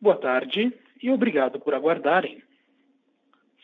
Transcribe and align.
Boa 0.00 0.16
tarde 0.16 0.72
e 1.02 1.10
obrigado 1.10 1.58
por 1.58 1.74
aguardarem. 1.74 2.40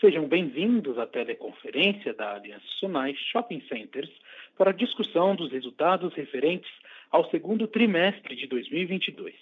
Sejam 0.01 0.27
bem-vindos 0.27 0.99
à 0.99 1.07
teleconferência 1.07 2.13
da 2.13 2.35
Aliança 2.35 2.67
Sonai 2.81 3.15
Shopping 3.31 3.61
Centers 3.69 4.11
para 4.59 4.71
a 4.71 4.75
discussão 4.75 5.37
dos 5.37 5.53
resultados 5.53 6.13
referentes 6.15 6.69
ao 7.09 7.31
segundo 7.31 7.69
trimestre 7.69 8.35
de 8.35 8.49
2022. 8.49 9.33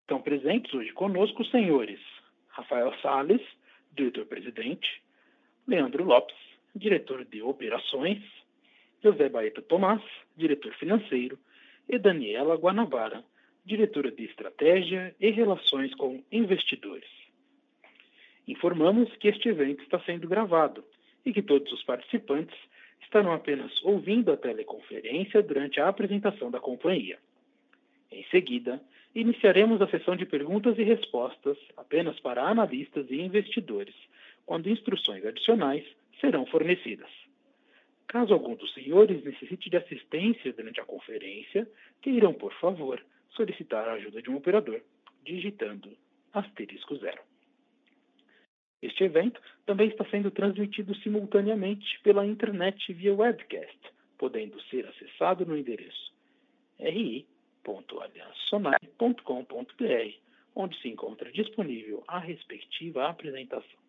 Estão 0.00 0.22
presentes 0.22 0.72
hoje 0.72 0.90
conosco 0.94 1.42
os 1.42 1.50
senhores 1.50 2.00
Rafael 2.48 2.94
Sales, 3.02 3.42
diretor-presidente, 3.92 5.02
Leandro 5.68 6.04
Lopes, 6.04 6.36
diretor 6.74 7.22
de 7.26 7.42
operações, 7.42 8.22
José 9.04 9.28
Baeta 9.28 9.60
Tomás, 9.60 10.02
diretor 10.34 10.72
financeiro, 10.76 11.38
e 11.86 11.98
Daniela 11.98 12.56
Guanabara, 12.56 13.22
diretora 13.66 14.12
de 14.12 14.24
estratégia 14.24 15.14
e 15.20 15.28
relações 15.30 15.92
com 15.96 16.22
investidores. 16.30 17.08
Informamos 18.46 19.14
que 19.16 19.26
este 19.26 19.48
evento 19.48 19.82
está 19.82 19.98
sendo 20.00 20.28
gravado 20.28 20.84
e 21.24 21.32
que 21.32 21.42
todos 21.42 21.70
os 21.72 21.82
participantes 21.82 22.56
estarão 23.02 23.32
apenas 23.32 23.72
ouvindo 23.82 24.30
a 24.30 24.36
teleconferência 24.36 25.42
durante 25.42 25.80
a 25.80 25.88
apresentação 25.88 26.48
da 26.48 26.60
companhia. 26.60 27.18
Em 28.12 28.24
seguida, 28.30 28.80
iniciaremos 29.12 29.82
a 29.82 29.88
sessão 29.88 30.14
de 30.14 30.24
perguntas 30.24 30.78
e 30.78 30.84
respostas 30.84 31.58
apenas 31.76 32.20
para 32.20 32.48
analistas 32.48 33.10
e 33.10 33.20
investidores, 33.20 33.94
quando 34.44 34.70
instruções 34.70 35.26
adicionais 35.26 35.84
serão 36.20 36.46
fornecidas. 36.46 37.10
Caso 38.06 38.32
algum 38.32 38.54
dos 38.54 38.72
senhores 38.72 39.24
necessite 39.24 39.68
de 39.68 39.76
assistência 39.76 40.52
durante 40.52 40.80
a 40.80 40.84
conferência, 40.84 41.68
queiram, 42.00 42.32
por 42.32 42.52
favor, 42.54 43.02
solicitar 43.36 43.88
a 43.88 43.92
ajuda 43.92 44.22
de 44.22 44.30
um 44.30 44.36
operador, 44.36 44.80
digitando 45.24 45.96
asterisco 46.32 46.96
zero. 46.96 47.20
Este 48.82 49.04
evento 49.04 49.40
também 49.64 49.88
está 49.88 50.04
sendo 50.10 50.30
transmitido 50.30 50.94
simultaneamente 50.96 51.98
pela 52.02 52.26
internet 52.26 52.92
via 52.92 53.14
webcast, 53.14 53.78
podendo 54.18 54.60
ser 54.64 54.86
acessado 54.86 55.46
no 55.46 55.56
endereço 55.56 56.14
ri 56.78 57.26
www.aliançonai.com.br, 57.66 60.14
onde 60.54 60.80
se 60.80 60.88
encontra 60.88 61.32
disponível 61.32 62.04
a 62.06 62.20
respectiva 62.20 63.08
apresentação. 63.08 63.80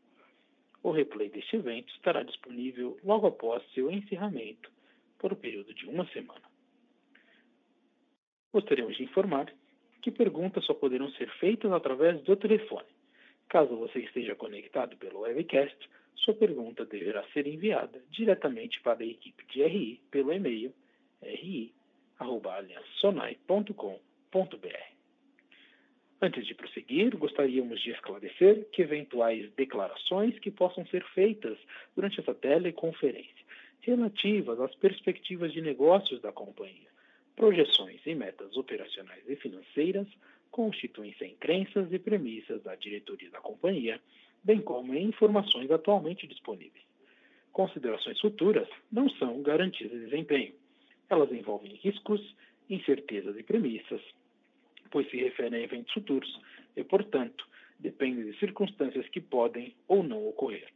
O 0.82 0.90
replay 0.92 1.30
deste 1.30 1.56
evento 1.56 1.94
estará 1.94 2.24
disponível 2.24 2.98
logo 3.04 3.28
após 3.28 3.64
seu 3.74 3.92
encerramento, 3.92 4.72
por 5.20 5.32
um 5.34 5.36
período 5.36 5.72
de 5.74 5.86
uma 5.86 6.08
semana. 6.08 6.47
Gostaríamos 8.58 8.98
de 8.98 9.04
informar 9.04 9.54
que 10.02 10.10
perguntas 10.10 10.66
só 10.66 10.74
poderão 10.74 11.12
ser 11.12 11.30
feitas 11.34 11.72
através 11.72 12.20
do 12.24 12.36
telefone. 12.36 12.88
Caso 13.48 13.78
você 13.78 14.00
esteja 14.00 14.34
conectado 14.34 14.98
pelo 14.98 15.20
webcast, 15.20 15.78
sua 16.16 16.34
pergunta 16.34 16.84
deverá 16.84 17.24
ser 17.34 17.46
enviada 17.46 18.02
diretamente 18.10 18.82
para 18.82 19.04
a 19.04 19.06
equipe 19.06 19.46
de 19.46 19.62
RI 19.62 20.02
pelo 20.10 20.34
e-mail 20.34 20.74
ri 21.22 21.72
aliançonai.com.br. 22.18 23.92
Antes 26.20 26.48
de 26.48 26.56
prosseguir, 26.56 27.16
gostaríamos 27.16 27.80
de 27.80 27.92
esclarecer 27.92 28.68
que 28.72 28.82
eventuais 28.82 29.54
declarações 29.54 30.40
que 30.40 30.50
possam 30.50 30.84
ser 30.88 31.04
feitas 31.14 31.60
durante 31.96 32.20
essa 32.20 32.34
teleconferência 32.34 33.46
relativas 33.82 34.60
às 34.60 34.74
perspectivas 34.74 35.54
de 35.54 35.62
negócios 35.62 36.20
da 36.22 36.32
companhia, 36.32 36.97
projeções 37.38 38.02
e 38.06 38.14
metas 38.14 38.58
operacionais 38.58 39.24
e 39.30 39.38
financeiras 39.38 40.08
constituem-se 40.52 41.24
em 41.24 41.36
crenças 41.36 41.94
e 41.94 42.00
premissas 42.00 42.62
da 42.64 42.76
diretoria 42.76 43.30
da 43.30 43.40
companhia, 43.40 44.02
bem 44.44 44.60
como 44.60 44.94
em 44.94 45.06
informações 45.06 45.72
atualmente 45.72 46.28
disponíveis. 46.28 46.86
Considerações 47.54 48.20
futuras 48.20 48.68
não 48.92 49.10
são 49.12 49.42
garantias 49.42 49.90
de 49.90 50.00
desempenho 50.00 50.54
elas 51.10 51.32
envolvem 51.32 51.76
riscos, 51.76 52.36
incertezas 52.70 53.38
e 53.38 53.44
premissas, 53.44 54.02
pois 54.92 55.10
se 55.10 55.18
referem 55.18 55.62
a 55.62 55.64
eventos 55.64 55.94
futuros 55.94 56.40
e, 56.76 56.84
portanto, 56.84 57.48
dependem 57.80 58.26
de 58.26 58.38
circunstâncias 58.40 59.08
que 59.10 59.22
podem 59.22 59.74
ou 59.88 60.04
não 60.04 60.28
ocorrer. 60.28 60.68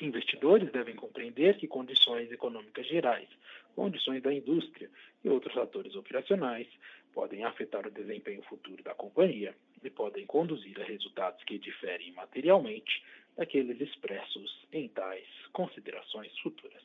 Investidores 0.00 0.70
devem 0.72 0.96
compreender 0.96 1.56
que 1.58 1.68
condições 1.68 2.30
econômicas 2.32 2.86
gerais, 2.86 3.28
condições 3.74 4.22
da 4.22 4.32
indústria 4.32 4.90
e 5.24 5.28
outros 5.28 5.54
fatores 5.54 5.94
operacionais 5.94 6.66
podem 7.12 7.44
afetar 7.44 7.86
o 7.86 7.90
desempenho 7.90 8.42
futuro 8.42 8.82
da 8.82 8.94
companhia 8.94 9.54
e 9.82 9.90
podem 9.90 10.26
conduzir 10.26 10.80
a 10.80 10.84
resultados 10.84 11.42
que 11.44 11.58
diferem 11.58 12.12
materialmente 12.12 13.02
daqueles 13.36 13.80
expressos 13.80 14.66
em 14.72 14.88
tais 14.88 15.26
considerações 15.52 16.36
futuras. 16.40 16.82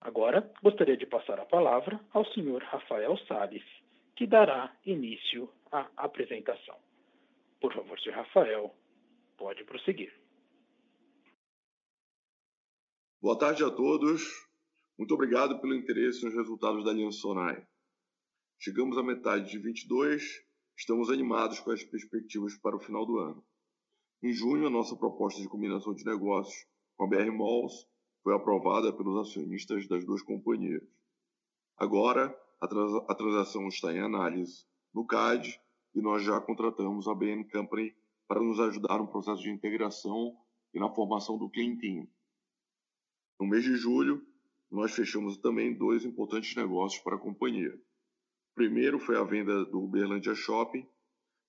Agora, 0.00 0.50
gostaria 0.62 0.96
de 0.96 1.06
passar 1.06 1.38
a 1.38 1.44
palavra 1.44 2.00
ao 2.12 2.24
Sr. 2.24 2.62
Rafael 2.64 3.18
Salles, 3.28 3.64
que 4.16 4.26
dará 4.26 4.74
início 4.84 5.48
à 5.70 5.88
apresentação. 5.96 6.76
Por 7.60 7.74
favor, 7.74 8.00
Sr. 8.00 8.12
Rafael, 8.12 8.74
pode 9.36 9.62
prosseguir. 9.64 10.12
Boa 13.22 13.38
tarde 13.38 13.62
a 13.62 13.70
todos. 13.70 14.22
Muito 14.98 15.12
obrigado 15.12 15.60
pelo 15.60 15.74
interesse 15.74 16.24
nos 16.24 16.32
resultados 16.32 16.82
da 16.82 16.90
Aliança 16.90 17.18
Sonai. 17.18 17.62
Chegamos 18.58 18.96
à 18.96 19.02
metade 19.02 19.50
de 19.50 19.58
22, 19.58 20.22
estamos 20.74 21.10
animados 21.10 21.60
com 21.60 21.70
as 21.70 21.84
perspectivas 21.84 22.56
para 22.56 22.76
o 22.76 22.80
final 22.80 23.04
do 23.04 23.18
ano. 23.18 23.44
Em 24.22 24.32
junho, 24.32 24.66
a 24.66 24.70
nossa 24.70 24.96
proposta 24.96 25.38
de 25.38 25.50
combinação 25.50 25.92
de 25.92 26.02
negócios 26.02 26.66
com 26.96 27.04
a 27.04 27.08
BR 27.08 27.30
Malls 27.30 27.86
foi 28.22 28.34
aprovada 28.34 28.90
pelos 28.90 29.28
acionistas 29.28 29.86
das 29.86 30.02
duas 30.06 30.22
companhias. 30.22 30.82
Agora, 31.76 32.34
a, 32.58 32.66
trans 32.66 32.94
a 33.06 33.14
transação 33.14 33.68
está 33.68 33.92
em 33.92 34.00
análise 34.00 34.64
no 34.94 35.06
CAD 35.06 35.60
e 35.94 36.00
nós 36.00 36.22
já 36.22 36.40
contratamos 36.40 37.06
a 37.06 37.14
BN 37.14 37.44
Company 37.50 37.94
para 38.26 38.40
nos 38.40 38.58
ajudar 38.60 38.96
no 38.96 39.08
processo 39.08 39.42
de 39.42 39.50
integração 39.50 40.34
e 40.72 40.80
na 40.80 40.88
formação 40.88 41.36
do 41.36 41.50
clientinho. 41.50 42.08
No 43.40 43.46
mês 43.46 43.64
de 43.64 43.74
julho, 43.74 44.22
nós 44.70 44.94
fechamos 44.94 45.38
também 45.38 45.72
dois 45.72 46.04
importantes 46.04 46.54
negócios 46.54 47.02
para 47.02 47.16
a 47.16 47.18
companhia. 47.18 47.74
O 47.74 48.54
primeiro 48.54 48.98
foi 48.98 49.16
a 49.16 49.24
venda 49.24 49.64
do 49.64 49.82
Uberlândia 49.82 50.34
Shopping 50.34 50.86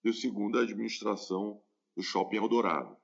e 0.02 0.10
o 0.10 0.14
segundo 0.14 0.58
a 0.58 0.62
administração 0.62 1.62
do 1.94 2.02
Shopping 2.02 2.38
Eldorado. 2.38 2.96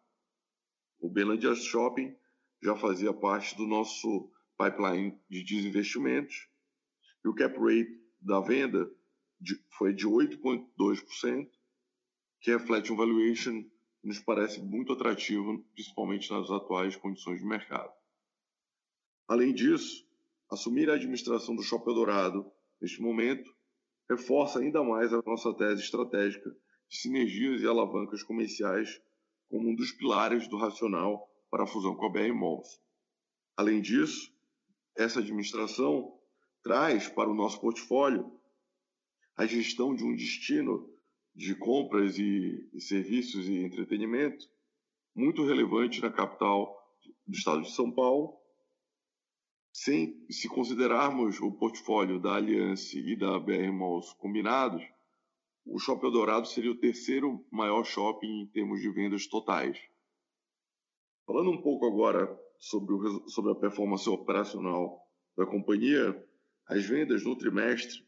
O 1.01 1.07
Uberlândia 1.07 1.53
Shopping 1.53 2.15
já 2.63 2.77
fazia 2.77 3.13
parte 3.13 3.57
do 3.57 3.67
nosso 3.67 4.31
pipeline 4.57 5.19
de 5.29 5.43
desinvestimentos. 5.43 6.47
E 7.25 7.27
o 7.27 7.35
cap 7.35 7.59
rate 7.59 8.01
da 8.21 8.39
venda 8.39 8.89
foi 9.77 9.93
de 9.93 10.07
8,2%, 10.07 11.49
que 12.39 12.51
reflete 12.51 12.93
um 12.93 12.95
valuation 12.95 13.63
que 13.99 14.07
nos 14.07 14.19
parece 14.19 14.61
muito 14.61 14.93
atrativo, 14.93 15.61
principalmente 15.73 16.31
nas 16.31 16.49
atuais 16.49 16.95
condições 16.95 17.39
de 17.39 17.45
mercado. 17.45 17.91
Além 19.27 19.53
disso, 19.53 20.05
assumir 20.49 20.89
a 20.89 20.93
administração 20.93 21.55
do 21.55 21.63
Shopping 21.63 21.93
Dourado 21.93 22.49
neste 22.81 23.01
momento 23.01 23.53
reforça 24.09 24.59
ainda 24.59 24.83
mais 24.83 25.13
a 25.13 25.21
nossa 25.25 25.53
tese 25.53 25.81
estratégica 25.81 26.49
de 26.89 26.97
sinergias 26.97 27.61
e 27.61 27.67
alavancas 27.67 28.23
comerciais 28.23 29.01
como 29.49 29.69
um 29.69 29.75
dos 29.75 29.91
pilares 29.91 30.47
do 30.47 30.57
racional 30.57 31.29
para 31.49 31.63
a 31.63 31.67
fusão 31.67 31.95
com 31.95 32.05
a 32.05 32.09
BR 32.09 32.33
Malls. 32.33 32.79
Além 33.55 33.81
disso, 33.81 34.33
essa 34.95 35.19
administração 35.19 36.17
traz 36.63 37.07
para 37.09 37.29
o 37.29 37.35
nosso 37.35 37.59
portfólio 37.59 38.31
a 39.35 39.45
gestão 39.45 39.93
de 39.93 40.03
um 40.03 40.16
destino 40.16 40.90
de 41.35 41.55
compras 41.55 42.17
e, 42.17 42.69
e 42.73 42.81
serviços 42.81 43.47
e 43.47 43.57
entretenimento 43.57 44.49
muito 45.16 45.46
relevante 45.46 46.02
na 46.02 46.11
capital 46.11 46.75
do 47.25 47.35
estado 47.35 47.61
de 47.61 47.72
São 47.72 47.91
Paulo. 47.91 48.35
Sem, 49.79 50.26
se 50.28 50.50
considerarmos 50.50 51.40
o 51.40 51.52
portfólio 51.52 52.20
da 52.20 52.34
Aliança 52.34 52.97
e 52.97 53.16
da 53.16 53.40
BR 53.40 53.72
Malls 53.72 54.12
combinados, 54.14 54.84
o 55.64 55.78
Shopping 55.78 56.08
Eldorado 56.08 56.47
seria 56.47 56.72
o 56.72 56.79
terceiro 56.79 57.46
maior 57.52 57.84
shopping 57.84 58.41
em 58.41 58.47
termos 58.47 58.82
de 58.82 58.90
vendas 58.90 59.28
totais. 59.28 59.78
Falando 61.28 61.52
um 61.52 61.62
pouco 61.62 61.85
agora 61.85 62.28
sobre, 62.58 62.96
o, 62.96 63.29
sobre 63.29 63.52
a 63.52 63.56
performance 63.56 64.09
operacional 64.09 65.00
da 65.38 65.46
companhia, 65.46 66.28
as 66.66 66.84
vendas 66.84 67.24
no 67.24 67.38
trimestre 67.38 68.03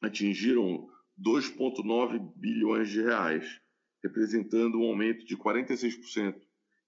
atingiram 0.00 0.88
2,9 1.20 2.32
bilhões 2.36 2.90
de 2.90 3.02
reais, 3.02 3.60
representando 4.04 4.78
um 4.78 4.84
aumento 4.84 5.26
de 5.26 5.36
46% 5.36 6.40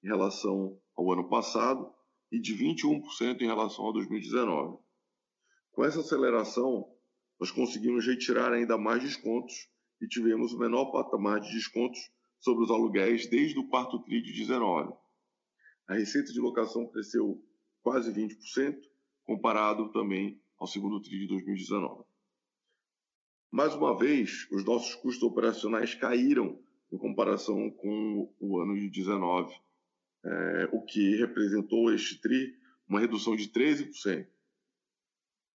em 0.04 0.06
relação 0.06 0.80
ao 0.96 1.12
ano 1.12 1.28
passado 1.28 1.97
e 2.30 2.40
de 2.40 2.54
21% 2.54 3.40
em 3.40 3.46
relação 3.46 3.88
a 3.88 3.92
2019. 3.92 4.78
Com 5.72 5.84
essa 5.84 6.00
aceleração, 6.00 6.92
nós 7.40 7.50
conseguimos 7.50 8.06
retirar 8.06 8.52
ainda 8.52 8.76
mais 8.76 9.02
descontos 9.02 9.68
e 10.00 10.06
tivemos 10.06 10.52
o 10.52 10.58
menor 10.58 10.90
patamar 10.90 11.40
de 11.40 11.52
descontos 11.52 11.98
sobre 12.40 12.64
os 12.64 12.70
aluguéis 12.70 13.28
desde 13.28 13.58
o 13.58 13.68
quarto 13.68 14.02
TRI 14.02 14.22
de 14.22 14.32
19. 14.32 14.92
A 15.88 15.94
receita 15.94 16.32
de 16.32 16.40
locação 16.40 16.86
cresceu 16.88 17.42
quase 17.82 18.12
20%, 18.12 18.76
comparado 19.24 19.90
também 19.92 20.40
ao 20.58 20.66
segundo 20.66 21.00
TRI 21.00 21.20
de 21.20 21.28
2019. 21.28 22.04
Mais 23.50 23.74
uma 23.74 23.96
vez, 23.96 24.46
os 24.52 24.64
nossos 24.64 24.94
custos 24.96 25.22
operacionais 25.22 25.94
caíram 25.94 26.62
em 26.92 26.98
comparação 26.98 27.70
com 27.70 28.32
o 28.38 28.58
ano 28.58 28.74
de 28.74 28.90
19, 28.90 29.54
é, 30.24 30.68
o 30.72 30.82
que 30.82 31.16
representou 31.16 31.92
este 31.92 32.20
TRI 32.20 32.56
uma 32.88 33.00
redução 33.00 33.36
de 33.36 33.48
13%. 33.48 34.26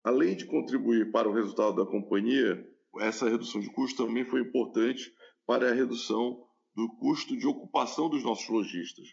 Além 0.04 0.36
de 0.36 0.44
contribuir 0.44 1.10
para 1.10 1.28
o 1.28 1.32
resultado 1.32 1.76
da 1.76 1.90
companhia, 1.90 2.68
essa 3.00 3.28
redução 3.28 3.60
de 3.60 3.70
custo 3.72 4.04
também 4.04 4.24
foi 4.24 4.40
importante 4.40 5.14
para 5.46 5.70
a 5.70 5.74
redução 5.74 6.46
do 6.74 6.88
custo 6.96 7.36
de 7.36 7.46
ocupação 7.46 8.10
dos 8.10 8.22
nossos 8.22 8.48
lojistas, 8.48 9.08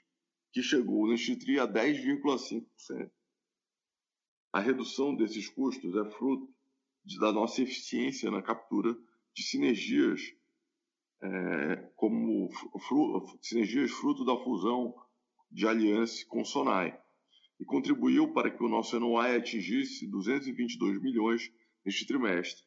que 0.52 0.62
chegou 0.62 1.08
neste 1.08 1.36
TRI 1.36 1.60
a 1.60 1.68
10,5%. 1.68 3.10
A 4.52 4.60
redução 4.60 5.16
desses 5.16 5.48
custos 5.50 5.96
é 5.96 6.12
fruto 6.12 6.52
da 7.20 7.32
nossa 7.32 7.62
eficiência 7.62 8.32
na 8.32 8.42
captura 8.42 8.98
de 9.34 9.44
sinergias, 9.44 10.22
é, 11.22 11.76
como 11.96 12.50
fru, 12.88 13.38
sinergias 13.42 13.92
fruto 13.92 14.26
da 14.26 14.36
fusão 14.38 14.96
de 15.52 15.68
aliança 15.68 16.26
com 16.28 16.44
Sonai, 16.44 16.98
e 17.60 17.66
contribuiu 17.66 18.32
para 18.32 18.50
que 18.50 18.64
o 18.64 18.70
nosso 18.70 19.00
NOI 19.00 19.36
atingisse 19.36 20.08
222 20.08 21.02
milhões 21.02 21.52
neste 21.86 22.06
trimestre, 22.06 22.64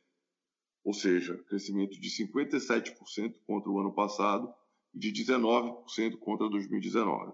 ou 0.84 0.92
seja, 0.92 1.38
crescimento 1.44 1.98
de 1.98 2.08
57% 2.10 3.34
contra 3.46 3.70
o 3.70 3.78
ano 3.78 3.94
passado 3.94 4.52
e 4.94 4.98
de 4.98 5.12
19% 5.12 6.18
contra 6.18 6.48
2019. 6.48 7.32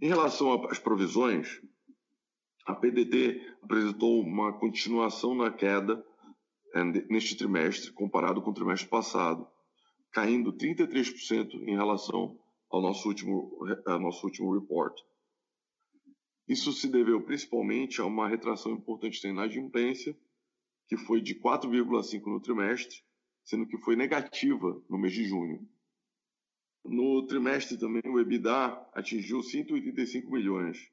Em 0.00 0.08
relação 0.08 0.64
às 0.66 0.78
provisões, 0.78 1.60
a 2.64 2.74
PDT 2.74 3.56
apresentou 3.62 4.20
uma 4.20 4.52
continuação 4.58 5.34
na 5.34 5.50
queda 5.50 6.04
eh, 6.74 6.84
neste 7.10 7.36
trimestre, 7.36 7.90
comparado 7.92 8.40
com 8.40 8.50
o 8.50 8.54
trimestre 8.54 8.88
passado, 8.88 9.46
caindo 10.12 10.52
33% 10.52 11.54
em 11.66 11.74
relação 11.74 12.38
ao 12.70 12.80
nosso 12.82 13.08
último, 13.08 13.58
ao 13.86 14.00
nosso 14.00 14.26
último 14.26 14.52
report. 14.52 15.00
Isso 16.46 16.72
se 16.72 16.88
deveu 16.88 17.22
principalmente 17.22 18.00
a 18.00 18.06
uma 18.06 18.28
retração 18.28 18.72
importante 18.72 19.22
na 19.24 19.30
inadimplência, 19.30 20.16
que 20.88 20.96
foi 20.96 21.20
de 21.20 21.34
4,5% 21.34 22.26
no 22.26 22.40
trimestre, 22.40 23.02
sendo 23.44 23.66
que 23.66 23.76
foi 23.78 23.96
negativa 23.96 24.82
no 24.88 24.98
mês 24.98 25.12
de 25.12 25.24
junho. 25.24 25.68
No 26.84 27.26
trimestre 27.26 27.78
também 27.78 28.02
o 28.06 28.18
EBITDA 28.18 28.88
atingiu 28.94 29.42
185 29.42 30.30
milhões, 30.30 30.90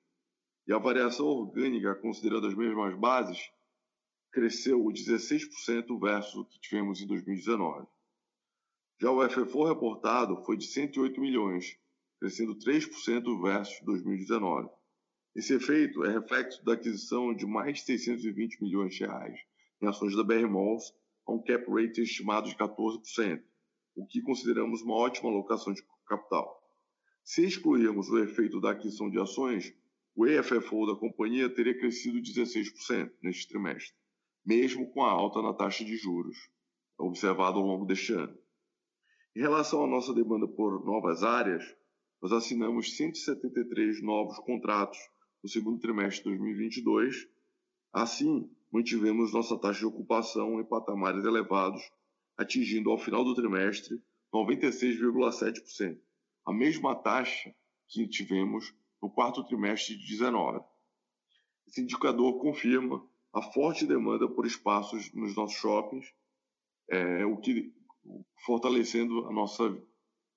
e 0.68 0.74
a 0.74 0.78
variação 0.78 1.26
orgânica, 1.28 1.96
considerando 1.96 2.48
as 2.48 2.56
mesmas 2.56 2.98
bases, 2.98 3.50
cresceu 4.32 4.84
16% 4.84 5.98
versus 6.00 6.36
o 6.36 6.46
que 6.46 6.60
tivemos 6.60 7.02
em 7.02 7.08
2019. 7.08 7.88
Já 8.98 9.12
o 9.12 9.30
FFO 9.30 9.66
reportado 9.66 10.42
foi 10.46 10.56
de 10.56 10.68
108 10.68 11.20
milhões, 11.20 11.78
crescendo 12.18 12.56
3% 12.56 13.42
versus 13.42 13.82
2019. 13.84 14.70
Esse 15.36 15.54
efeito 15.54 16.06
é 16.06 16.14
reflexo 16.14 16.64
da 16.64 16.74
aquisição 16.74 17.36
de 17.36 17.46
mais 17.46 17.80
de 17.80 17.86
620 17.86 18.62
milhões 18.62 18.96
de 18.96 19.06
reais 19.06 19.38
em 19.82 19.88
ações 19.88 20.16
da 20.16 20.24
BR 20.24 20.48
Malls 20.48 20.94
a 21.28 21.34
um 21.34 21.44
cap 21.44 21.70
rate 21.70 22.02
estimado 22.02 22.48
de 22.48 22.56
14%, 22.56 23.44
o 23.98 24.08
que 24.08 24.22
consideramos 24.22 24.82
uma 24.82 24.96
ótima 24.96 25.30
alocação 25.30 25.74
de 25.74 25.84
capital. 26.08 26.58
Se 27.22 27.44
excluirmos 27.44 28.10
o 28.10 28.20
efeito 28.20 28.62
da 28.62 28.72
aquisição 28.72 29.10
de 29.10 29.20
ações, 29.20 29.74
o 30.16 30.26
EFFO 30.26 30.86
da 30.86 30.96
companhia 30.98 31.54
teria 31.54 31.78
crescido 31.78 32.22
16% 32.22 33.12
neste 33.22 33.50
trimestre, 33.50 33.94
mesmo 34.46 34.90
com 34.94 35.04
a 35.04 35.12
alta 35.12 35.42
na 35.42 35.54
taxa 35.54 35.84
de 35.84 35.98
juros 35.98 36.38
observada 36.98 37.58
ao 37.58 37.66
longo 37.66 37.86
deste 37.86 38.14
ano. 38.14 38.45
Em 39.36 39.42
relação 39.42 39.84
à 39.84 39.88
nossa 39.88 40.14
demanda 40.14 40.48
por 40.48 40.86
novas 40.86 41.22
áreas, 41.22 41.62
nós 42.22 42.32
assinamos 42.32 42.96
173 42.96 44.02
novos 44.02 44.40
contratos 44.40 44.98
no 45.44 45.50
segundo 45.50 45.78
trimestre 45.78 46.24
de 46.24 46.38
2022. 46.38 47.28
Assim, 47.92 48.50
mantivemos 48.72 49.34
nossa 49.34 49.60
taxa 49.60 49.80
de 49.80 49.86
ocupação 49.88 50.62
em 50.62 50.64
patamares 50.64 51.26
elevados, 51.26 51.82
atingindo 52.38 52.90
ao 52.90 52.98
final 52.98 53.26
do 53.26 53.36
trimestre 53.36 54.02
96,7%, 54.34 56.00
a 56.46 56.54
mesma 56.54 56.96
taxa 56.96 57.54
que 57.90 58.08
tivemos 58.08 58.74
no 59.02 59.10
quarto 59.10 59.44
trimestre 59.44 59.98
de 59.98 60.08
19. 60.08 60.64
Esse 61.68 61.82
indicador 61.82 62.40
confirma 62.40 63.06
a 63.34 63.42
forte 63.42 63.86
demanda 63.86 64.30
por 64.30 64.46
espaços 64.46 65.14
nos 65.14 65.36
nossos 65.36 65.58
shoppings, 65.58 66.06
é, 66.90 67.26
o 67.26 67.36
que 67.36 67.74
fortalecendo 68.46 69.28
a 69.28 69.34
nossa 69.34 69.76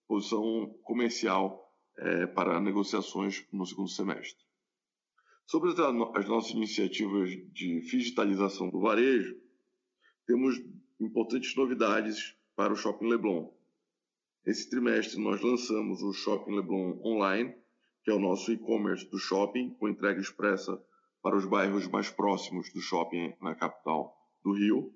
posição 0.06 0.74
comercial 0.82 1.72
é, 1.96 2.26
para 2.26 2.60
negociações 2.60 3.44
no 3.52 3.66
segundo 3.66 3.90
semestre. 3.90 4.42
Sobre 5.46 5.70
as, 5.70 5.78
as 5.78 6.28
nossas 6.28 6.50
iniciativas 6.52 7.30
de 7.30 7.80
digitalização 7.80 8.70
do 8.70 8.80
varejo, 8.80 9.36
temos 10.26 10.60
importantes 11.00 11.54
novidades 11.56 12.36
para 12.54 12.72
o 12.72 12.76
Shopping 12.76 13.08
Leblon. 13.08 13.50
Esse 14.44 14.68
trimestre 14.68 15.20
nós 15.20 15.40
lançamos 15.40 16.02
o 16.02 16.12
Shopping 16.12 16.54
Leblon 16.56 16.98
Online, 17.02 17.54
que 18.02 18.10
é 18.10 18.14
o 18.14 18.18
nosso 18.18 18.52
e-commerce 18.52 19.08
do 19.10 19.18
shopping, 19.18 19.70
com 19.74 19.88
entrega 19.88 20.20
expressa 20.20 20.82
para 21.22 21.36
os 21.36 21.44
bairros 21.44 21.86
mais 21.88 22.10
próximos 22.10 22.72
do 22.72 22.80
shopping 22.80 23.34
na 23.40 23.54
capital 23.54 24.16
do 24.42 24.52
Rio. 24.52 24.94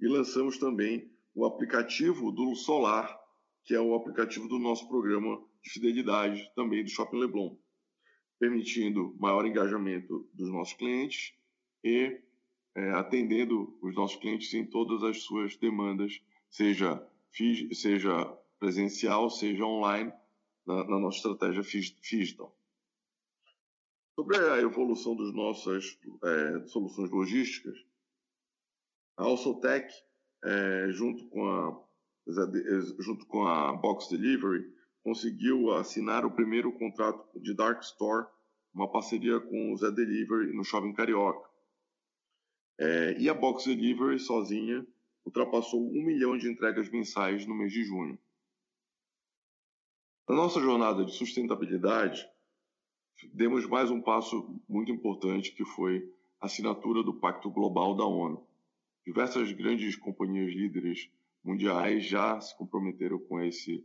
E 0.00 0.08
lançamos 0.08 0.58
também 0.58 1.10
o 1.34 1.44
aplicativo 1.44 2.32
do 2.32 2.54
Solar, 2.54 3.18
que 3.64 3.74
é 3.74 3.80
o 3.80 3.94
aplicativo 3.94 4.48
do 4.48 4.58
nosso 4.58 4.88
programa 4.88 5.42
de 5.62 5.70
fidelidade 5.70 6.50
também 6.54 6.82
do 6.82 6.90
Shopping 6.90 7.18
Leblon, 7.18 7.56
permitindo 8.38 9.14
maior 9.18 9.46
engajamento 9.46 10.28
dos 10.32 10.50
nossos 10.50 10.74
clientes 10.74 11.34
e 11.84 12.20
é, 12.74 12.90
atendendo 12.92 13.76
os 13.82 13.94
nossos 13.94 14.16
clientes 14.16 14.52
em 14.54 14.64
todas 14.64 15.02
as 15.02 15.22
suas 15.22 15.56
demandas, 15.56 16.20
seja, 16.48 17.06
seja 17.72 18.26
presencial, 18.58 19.28
seja 19.30 19.64
online, 19.64 20.12
na, 20.66 20.84
na 20.84 20.98
nossa 20.98 21.16
estratégia 21.16 21.62
digital. 21.62 22.54
Sobre 24.14 24.36
a 24.36 24.58
evolução 24.58 25.16
das 25.16 25.32
nossas 25.32 25.98
é, 26.22 26.66
soluções 26.66 27.10
logísticas, 27.10 27.76
a 29.16 29.24
Alsotec, 29.24 29.92
é, 30.44 30.88
junto, 30.90 31.26
com 31.28 31.46
a, 31.46 31.84
junto 32.98 33.26
com 33.26 33.46
a 33.46 33.72
Box 33.72 34.08
Delivery, 34.10 34.64
conseguiu 35.02 35.72
assinar 35.72 36.24
o 36.24 36.30
primeiro 36.30 36.72
contrato 36.72 37.40
de 37.40 37.54
Dark 37.54 37.82
Store, 37.82 38.26
uma 38.72 38.90
parceria 38.90 39.40
com 39.40 39.72
o 39.72 39.76
Zé 39.76 39.90
Delivery 39.90 40.54
no 40.54 40.64
Shopping 40.64 40.92
Carioca. 40.92 41.48
É, 42.78 43.18
e 43.18 43.28
a 43.28 43.34
Box 43.34 43.66
Delivery 43.66 44.18
sozinha 44.18 44.86
ultrapassou 45.24 45.80
um 45.80 46.04
milhão 46.04 46.36
de 46.38 46.50
entregas 46.50 46.88
mensais 46.88 47.46
no 47.46 47.54
mês 47.54 47.72
de 47.72 47.84
junho. 47.84 48.18
Na 50.28 50.36
nossa 50.36 50.60
jornada 50.60 51.04
de 51.04 51.12
sustentabilidade, 51.12 52.26
demos 53.34 53.66
mais 53.66 53.90
um 53.90 54.00
passo 54.00 54.60
muito 54.68 54.90
importante 54.90 55.52
que 55.52 55.64
foi 55.64 56.08
a 56.40 56.46
assinatura 56.46 57.02
do 57.02 57.12
Pacto 57.12 57.50
Global 57.50 57.96
da 57.96 58.04
ONU. 58.04 58.46
Diversas 59.06 59.50
grandes 59.52 59.96
companhias 59.96 60.52
líderes 60.52 61.10
mundiais 61.42 62.04
já 62.04 62.40
se 62.40 62.56
comprometeram 62.56 63.18
com 63.18 63.40
esse 63.40 63.84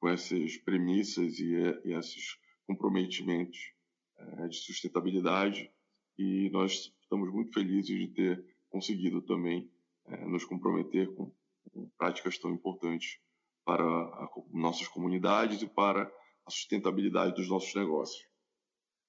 com 0.00 0.08
essas 0.08 0.56
premissas 0.56 1.38
e, 1.38 1.54
e 1.84 1.92
esses 1.92 2.38
comprometimentos 2.66 3.72
é, 4.16 4.48
de 4.48 4.56
sustentabilidade 4.56 5.70
e 6.18 6.48
nós 6.50 6.92
estamos 7.00 7.30
muito 7.30 7.52
felizes 7.52 7.98
de 7.98 8.08
ter 8.08 8.44
conseguido 8.70 9.20
também 9.20 9.70
é, 10.06 10.24
nos 10.24 10.44
comprometer 10.44 11.14
com, 11.14 11.30
com 11.70 11.88
práticas 11.98 12.38
tão 12.38 12.50
importantes 12.50 13.20
para 13.64 13.84
a, 13.84 14.28
nossas 14.52 14.88
comunidades 14.88 15.60
e 15.62 15.66
para 15.66 16.10
a 16.46 16.50
sustentabilidade 16.50 17.34
dos 17.34 17.48
nossos 17.48 17.74
negócios. 17.74 18.26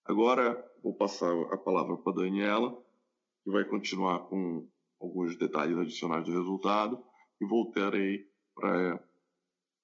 Agora 0.04 0.62
vou 0.84 0.94
passar 0.94 1.32
a 1.54 1.58
palavra 1.58 1.96
para 1.98 2.12
a 2.12 2.16
Daniela, 2.16 2.84
que 3.44 3.52
vai 3.52 3.64
continuar 3.64 4.20
com 4.28 4.68
alguns 5.02 5.36
detalhes 5.36 5.78
adicionais 5.78 6.24
do 6.24 6.32
resultado 6.32 7.04
e 7.42 7.46
voltarei 7.46 8.30
para 8.56 9.04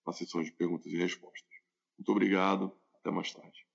a 0.06 0.14
sessão 0.14 0.44
de 0.44 0.52
perguntas 0.52 0.92
e 0.92 0.98
respostas. 0.98 1.50
Muito 1.98 2.12
obrigado, 2.12 2.72
até 3.00 3.10
mais 3.10 3.34
tarde. 3.34 3.66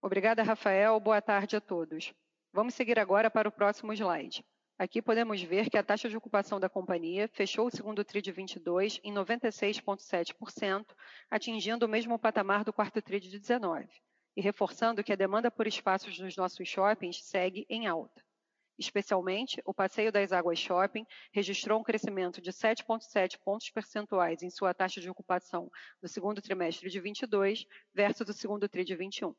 Obrigada, 0.00 0.42
Rafael. 0.42 1.00
Boa 1.00 1.20
tarde 1.20 1.56
a 1.56 1.60
todos. 1.60 2.14
Vamos 2.52 2.74
seguir 2.74 2.98
agora 2.98 3.30
para 3.30 3.48
o 3.48 3.52
próximo 3.52 3.92
slide. 3.92 4.44
Aqui 4.78 5.00
podemos 5.00 5.40
ver 5.42 5.70
que 5.70 5.78
a 5.78 5.82
taxa 5.82 6.08
de 6.08 6.16
ocupação 6.16 6.58
da 6.58 6.68
companhia 6.68 7.28
fechou 7.28 7.66
o 7.66 7.70
segundo 7.70 8.04
TRI 8.04 8.20
de 8.20 8.32
22 8.32 9.00
em 9.04 9.12
96,7%, 9.12 10.86
atingindo 11.30 11.86
o 11.86 11.88
mesmo 11.88 12.18
patamar 12.18 12.64
do 12.64 12.72
quarto 12.72 13.00
TRI 13.00 13.20
de 13.20 13.38
19, 13.38 13.88
e 14.36 14.40
reforçando 14.40 15.02
que 15.02 15.12
a 15.12 15.16
demanda 15.16 15.50
por 15.50 15.66
espaços 15.66 16.18
nos 16.18 16.36
nossos 16.36 16.68
shoppings 16.68 17.24
segue 17.24 17.64
em 17.68 17.86
alta. 17.86 18.22
Especialmente, 18.78 19.62
o 19.64 19.72
Passeio 19.72 20.10
das 20.10 20.32
Águas 20.32 20.58
Shopping 20.58 21.06
registrou 21.32 21.80
um 21.80 21.84
crescimento 21.84 22.40
de 22.40 22.50
7,7 22.50 23.38
pontos 23.44 23.70
percentuais 23.70 24.42
em 24.42 24.50
sua 24.50 24.74
taxa 24.74 25.00
de 25.00 25.08
ocupação 25.08 25.70
no 26.02 26.08
segundo 26.08 26.42
trimestre 26.42 26.90
de 26.90 27.00
22 27.00 27.66
versus 27.94 28.28
o 28.28 28.32
segundo 28.32 28.68
TRI 28.68 28.84
de 28.84 28.96
21. 28.96 29.34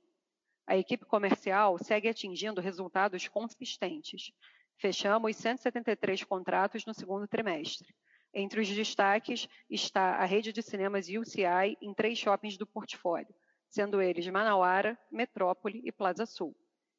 A 0.67 0.77
equipe 0.77 1.05
comercial 1.05 1.77
segue 1.77 2.07
atingindo 2.07 2.61
resultados 2.61 3.27
consistentes, 3.27 4.31
Fechamos 4.77 5.37
173 5.37 6.23
contratos 6.23 6.85
no 6.85 6.93
segundo 6.93 7.27
trimestre. 7.27 7.87
Entre 8.33 8.59
os 8.59 8.67
destaques 8.67 9.47
está 9.69 10.15
a 10.15 10.25
rede 10.25 10.51
de 10.51 10.61
cinemas 10.61 11.07
UCI 11.07 11.77
em 11.81 11.93
três 11.93 12.17
shoppings 12.17 12.57
do 12.57 12.67
portfólio, 12.67 13.33
sendo 13.69 14.01
eles 14.01 14.27
Manauara, 14.27 14.99
Metrópole 15.09 15.81
e 15.85 15.91
Plaza 15.91 16.25
Sul. 16.25 16.53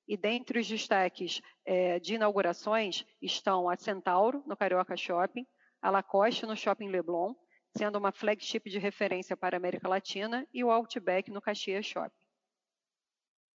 E 0.06 0.16
dentre 0.16 0.60
os 0.60 0.68
destaques 0.68 1.40
é, 1.64 1.98
de 1.98 2.14
inaugurações 2.14 3.04
estão 3.20 3.68
a 3.68 3.76
Centauro, 3.76 4.42
no 4.46 4.56
Carioca 4.56 4.96
Shopping, 4.96 5.46
a 5.82 5.90
Lacoste, 5.90 6.46
no 6.46 6.56
Shopping 6.56 6.88
Leblon, 6.88 7.34
sendo 7.76 7.98
uma 7.98 8.12
flagship 8.12 8.70
de 8.70 8.78
referência 8.78 9.36
para 9.36 9.56
a 9.56 9.58
América 9.58 9.88
Latina, 9.88 10.46
e 10.52 10.62
o 10.62 10.70
Outback, 10.70 11.30
no 11.30 11.42
Caxias 11.42 11.84
Shopping. 11.84 12.14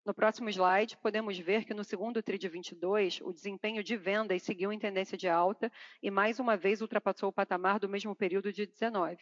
No 0.08 0.14
próximo 0.14 0.50
slide, 0.50 0.98
podemos 1.00 1.38
ver 1.38 1.66
que 1.66 1.74
no 1.74 1.84
segundo 1.84 2.24
TRI 2.24 2.38
de 2.38 2.48
22, 2.48 3.20
o 3.20 3.34
desempenho 3.34 3.84
de 3.84 3.98
vendas 3.98 4.42
seguiu 4.42 4.72
em 4.72 4.80
tendência 4.80 5.18
de 5.18 5.28
alta 5.28 5.70
e 6.02 6.10
mais 6.10 6.40
uma 6.40 6.56
vez 6.56 6.82
ultrapassou 6.82 7.28
o 7.28 7.34
patamar 7.34 7.78
do 7.78 7.90
mesmo 7.90 8.16
período 8.16 8.54
de 8.54 8.66
19. 8.66 9.18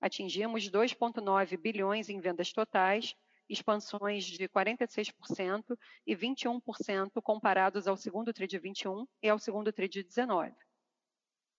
Atingimos 0.00 0.70
2,9 0.70 1.58
bilhões 1.58 2.08
em 2.08 2.20
vendas 2.20 2.54
totais, 2.54 3.14
expansões 3.48 4.24
de 4.24 4.48
46% 4.48 5.76
e 6.06 6.16
21% 6.16 7.22
comparados 7.22 7.86
ao 7.86 7.96
segundo 7.96 8.32
TRI 8.32 8.46
de 8.46 8.58
21 8.58 9.06
e 9.22 9.28
ao 9.28 9.38
segundo 9.38 9.72
TRI 9.72 9.88
de 9.88 10.02
19. 10.02 10.54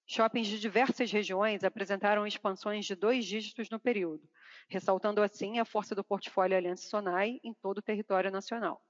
Shoppings 0.07 0.47
de 0.47 0.59
diversas 0.59 1.11
regiões 1.11 1.63
apresentaram 1.63 2.27
expansões 2.27 2.85
de 2.85 2.95
dois 2.95 3.25
dígitos 3.25 3.69
no 3.69 3.79
período, 3.79 4.29
ressaltando 4.69 5.21
assim 5.21 5.57
a 5.57 5.65
força 5.65 5.95
do 5.95 6.03
portfólio 6.03 6.55
Aliança 6.55 6.87
Sonai 6.87 7.39
em 7.43 7.53
todo 7.55 7.79
o 7.79 7.81
território 7.81 8.29
nacional. 8.29 8.83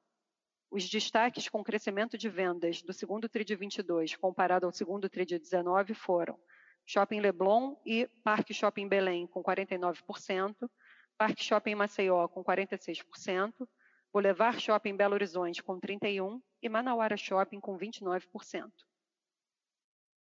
Os 0.70 0.90
destaques 0.90 1.48
com 1.48 1.64
crescimento 1.64 2.18
de 2.18 2.28
vendas 2.28 2.82
do 2.82 2.92
segundo 2.92 3.30
TRI 3.30 3.46
de 3.46 3.56
22 3.56 4.16
comparado 4.18 4.66
ao 4.66 4.74
segundo 4.74 5.08
TRI 5.08 5.26
de 5.26 5.40
19 5.40 5.94
foram 5.94 6.38
Shopping 6.86 7.22
Leblon 7.22 7.76
e 7.86 8.08
Parque 8.24 8.54
Shopping 8.54 8.88
Belém 8.88 9.26
com 9.26 9.42
49%, 9.42 10.70
Parque 11.18 11.44
Shopping 11.44 11.76
Maceió 11.76 12.28
com 12.28 12.44
46%, 12.44 13.68
Boulevard 14.12 14.60
Shopping 14.60 14.98
Belo 14.98 15.14
Horizonte 15.14 15.64
com 15.64 15.80
31% 15.80 16.42
e 16.62 16.68
Manauara 16.68 17.16
Shopping 17.16 17.60
com 17.60 17.78
29%. 17.78 18.72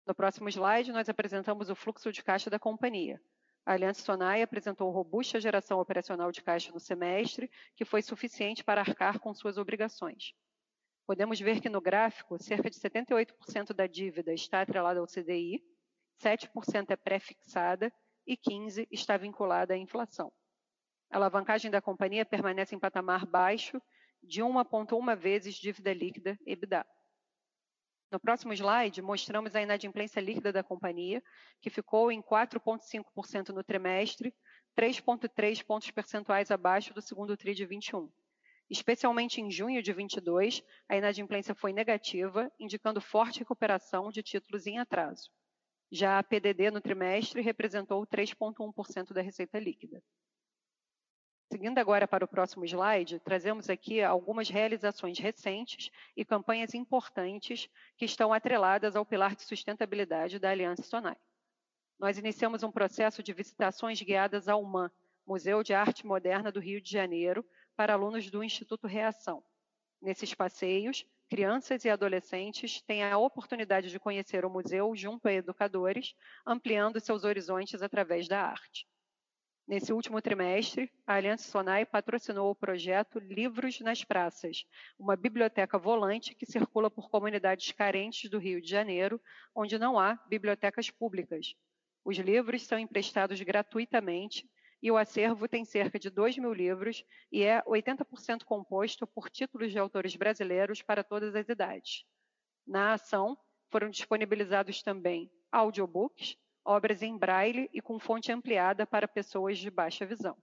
No 0.06 0.16
próximo 0.16 0.50
slide, 0.50 0.92
nós 0.92 1.08
apresentamos 1.08 1.70
o 1.70 1.76
fluxo 1.76 2.12
de 2.12 2.24
caixa 2.24 2.50
da 2.50 2.60
companhia. 2.60 3.22
A 3.66 3.74
Aliança 3.74 4.02
Sonai 4.02 4.42
apresentou 4.42 4.90
robusta 4.92 5.40
geração 5.40 5.80
operacional 5.80 6.32
de 6.32 6.42
caixa 6.42 6.72
no 6.74 6.80
semestre, 6.80 7.50
que 7.76 7.86
foi 7.86 8.02
suficiente 8.02 8.64
para 8.64 8.82
arcar 8.82 9.20
com 9.20 9.34
suas 9.34 9.58
obrigações. 9.58 10.34
Podemos 11.06 11.40
ver 11.40 11.62
que 11.62 11.70
no 11.70 11.80
gráfico, 11.80 12.42
cerca 12.42 12.70
de 12.70 12.78
78% 12.78 13.74
da 13.74 13.88
dívida 13.88 14.34
está 14.34 14.62
atrelada 14.62 15.00
ao 15.00 15.08
CDI, 15.08 15.64
7% 16.22 16.90
é 16.90 16.96
pré-fixada 16.96 17.94
e 18.26 18.36
15% 18.36 18.88
está 18.92 19.16
vinculada 19.16 19.74
à 19.74 19.78
inflação. 19.78 20.32
A 21.12 21.18
alavancagem 21.18 21.70
da 21.70 21.82
companhia 21.82 22.26
permanece 22.26 22.74
em 22.74 22.80
patamar 22.80 23.26
baixo 23.26 23.82
de 24.24 24.42
1,1 24.42 25.18
vezes 25.18 25.56
dívida 25.56 25.94
líquida 25.94 26.40
EBITDA. 26.46 26.86
No 28.10 28.18
próximo 28.18 28.54
slide, 28.54 29.02
mostramos 29.02 29.54
a 29.54 29.62
inadimplência 29.62 30.22
líquida 30.22 30.54
da 30.54 30.64
companhia, 30.64 31.22
que 31.62 31.70
ficou 31.70 32.14
em 32.14 32.22
4,5% 32.22 33.50
no 33.50 33.62
trimestre, 33.62 34.34
3,3 34.78 35.62
pontos 35.66 35.92
percentuais 35.92 36.50
abaixo 36.50 36.94
do 36.94 37.02
segundo 37.02 37.36
TRI 37.36 37.56
de 37.56 37.66
21. 37.66 38.10
Especialmente 38.70 39.42
em 39.42 39.52
junho 39.52 39.84
de 39.84 39.92
22, 39.92 40.64
a 40.88 40.96
inadimplência 40.96 41.54
foi 41.54 41.74
negativa, 41.74 42.50
indicando 42.58 43.02
forte 43.02 43.40
recuperação 43.40 44.10
de 44.12 44.24
títulos 44.24 44.66
em 44.66 44.80
atraso. 44.80 45.30
Já 45.92 46.20
a 46.20 46.24
PDD 46.24 46.72
no 46.72 46.80
trimestre 46.80 47.42
representou 47.42 48.08
3,1% 48.08 49.12
da 49.12 49.22
receita 49.22 49.60
líquida. 49.60 50.02
Seguindo 51.52 51.80
agora 51.80 52.08
para 52.08 52.24
o 52.24 52.28
próximo 52.30 52.64
slide, 52.64 53.20
trazemos 53.20 53.70
aqui 53.70 54.02
algumas 54.02 54.48
realizações 54.48 55.20
recentes 55.20 55.92
e 56.16 56.24
campanhas 56.24 56.74
importantes 56.74 57.70
que 57.98 58.06
estão 58.06 58.32
atreladas 58.32 58.96
ao 58.96 59.06
pilar 59.06 59.36
de 59.36 59.44
sustentabilidade 59.44 60.40
da 60.40 60.50
Aliança 60.50 60.84
Sonai. 60.84 61.18
Nós 62.00 62.18
iniciamos 62.18 62.64
um 62.64 62.72
processo 62.72 63.22
de 63.22 63.34
visitações 63.34 64.02
guiadas 64.02 64.48
ao 64.48 64.64
MAN, 64.64 64.90
Museu 65.28 65.62
de 65.62 65.74
Arte 65.74 66.08
Moderna 66.08 66.54
do 66.54 66.62
Rio 66.62 66.80
de 66.80 66.90
Janeiro, 66.90 67.46
para 67.76 67.92
alunos 67.92 68.32
do 68.32 68.42
Instituto 68.42 68.88
Reação. 68.88 69.44
Nesses 70.02 70.34
passeios, 70.34 71.06
crianças 71.30 71.84
e 71.84 71.90
adolescentes 71.90 72.82
têm 72.84 73.04
a 73.04 73.18
oportunidade 73.18 73.92
de 73.92 74.00
conhecer 74.00 74.46
o 74.46 74.50
museu 74.50 74.96
junto 74.96 75.28
a 75.28 75.34
educadores, 75.34 76.16
ampliando 76.46 77.02
seus 77.02 77.26
horizontes 77.26 77.82
através 77.82 78.30
da 78.30 78.42
arte. 78.42 78.88
Nesse 79.72 79.94
último 79.94 80.22
trimestre, 80.22 80.92
a 81.08 81.14
Aliança 81.14 81.50
Sonai 81.50 81.86
patrocinou 81.86 82.52
o 82.52 82.56
projeto 82.56 83.20
Livros 83.20 83.80
nas 83.80 84.04
Praças, 84.04 84.66
uma 85.00 85.16
biblioteca 85.16 85.80
volante 85.80 86.36
que 86.36 86.46
circula 86.46 86.92
por 86.92 87.10
comunidades 87.10 87.72
carentes 87.72 88.30
do 88.30 88.38
Rio 88.38 88.62
de 88.62 88.70
Janeiro, 88.70 89.18
onde 89.56 89.80
não 89.80 89.98
há 89.98 90.16
bibliotecas 90.28 90.90
públicas. 90.90 91.56
Os 92.04 92.18
livros 92.18 92.64
são 92.64 92.78
emprestados 92.78 93.40
gratuitamente 93.40 94.46
e 94.84 94.92
o 94.92 94.98
acervo 94.98 95.48
tem 95.48 95.64
cerca 95.64 95.98
de 95.98 96.10
2 96.10 96.38
mil 96.38 96.52
livros 96.52 97.06
e 97.32 97.42
é 97.42 97.62
80% 97.62 98.44
composto 98.44 99.08
por 99.08 99.30
títulos 99.30 99.72
de 99.72 99.80
autores 99.80 100.18
brasileiros 100.18 100.82
para 100.82 101.02
todas 101.02 101.34
as 101.34 101.48
idades. 101.48 102.04
Na 102.68 102.96
ação, 102.96 103.38
foram 103.70 103.90
disponibilizados 103.90 104.84
também 104.84 105.32
audiobooks, 105.50 106.36
obras 106.64 107.02
em 107.02 107.18
braille 107.18 107.70
e 107.74 107.82
com 107.82 108.00
fonte 108.00 108.32
ampliada 108.32 108.86
para 108.86 109.08
pessoas 109.08 109.58
de 109.58 109.70
baixa 109.70 110.06
visão. 110.06 110.38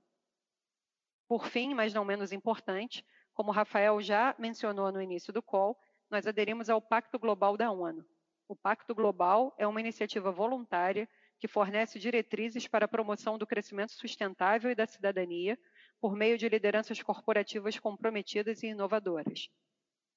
Por 1.29 1.47
fim, 1.47 1.75
mas 1.75 1.93
não 1.93 2.05
menos 2.05 2.33
importante, 2.33 3.05
como 3.35 3.53
Rafael 3.53 4.01
já 4.01 4.35
mencionou 4.39 4.91
no 4.91 5.01
início 5.01 5.33
do 5.33 5.43
call, 5.43 5.79
nós 6.11 6.27
aderimos 6.27 6.71
ao 6.71 6.81
Pacto 6.81 7.19
Global 7.19 7.57
da 7.57 7.71
ONU. 7.71 8.05
O 8.49 8.57
Pacto 8.57 8.95
Global 8.95 9.55
é 9.59 9.67
uma 9.67 9.81
iniciativa 9.81 10.33
voluntária 10.33 11.09
que 11.39 11.47
fornece 11.47 11.99
diretrizes 11.99 12.67
para 12.67 12.87
a 12.87 12.89
promoção 12.89 13.39
do 13.39 13.47
crescimento 13.47 13.93
sustentável 13.93 14.71
e 14.71 14.75
da 14.75 14.87
cidadania 14.87 15.59
por 16.01 16.17
meio 16.17 16.39
de 16.39 16.49
lideranças 16.49 17.03
corporativas 17.03 17.79
comprometidas 17.79 18.63
e 18.63 18.69
inovadoras. 18.69 19.51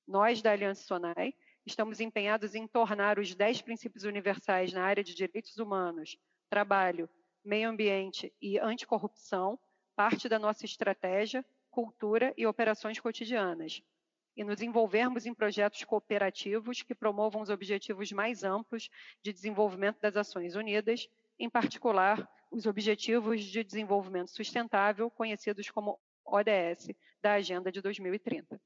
Nós, 0.07 0.41
da 0.41 0.51
Aliança 0.51 0.83
Sonai, 0.83 1.33
estamos 1.65 1.99
empenhados 1.99 2.55
em 2.55 2.67
tornar 2.67 3.19
os 3.19 3.35
10 3.35 3.61
princípios 3.61 4.03
universais 4.03 4.73
na 4.73 4.83
área 4.83 5.03
de 5.03 5.13
direitos 5.13 5.57
humanos, 5.57 6.17
trabalho, 6.49 7.09
meio 7.43 7.69
ambiente 7.69 8.33
e 8.41 8.59
anticorrupção 8.59 9.59
parte 9.95 10.27
da 10.27 10.39
nossa 10.39 10.65
estratégia, 10.65 11.45
cultura 11.69 12.33
e 12.37 12.45
operações 12.47 12.99
cotidianas, 12.99 13.81
e 14.35 14.43
nos 14.43 14.61
envolvermos 14.61 15.25
em 15.25 15.33
projetos 15.33 15.83
cooperativos 15.83 16.81
que 16.81 16.95
promovam 16.95 17.41
os 17.41 17.49
objetivos 17.49 18.11
mais 18.11 18.43
amplos 18.43 18.89
de 19.21 19.33
desenvolvimento 19.33 19.99
das 19.99 20.15
Nações 20.15 20.55
Unidas, 20.55 21.07
em 21.37 21.49
particular 21.49 22.29
os 22.49 22.65
Objetivos 22.65 23.43
de 23.43 23.63
Desenvolvimento 23.63 24.31
Sustentável, 24.31 25.09
conhecidos 25.09 25.69
como 25.69 25.99
ODS, 26.25 26.89
da 27.21 27.33
Agenda 27.33 27.71
de 27.71 27.81
2030. 27.81 28.59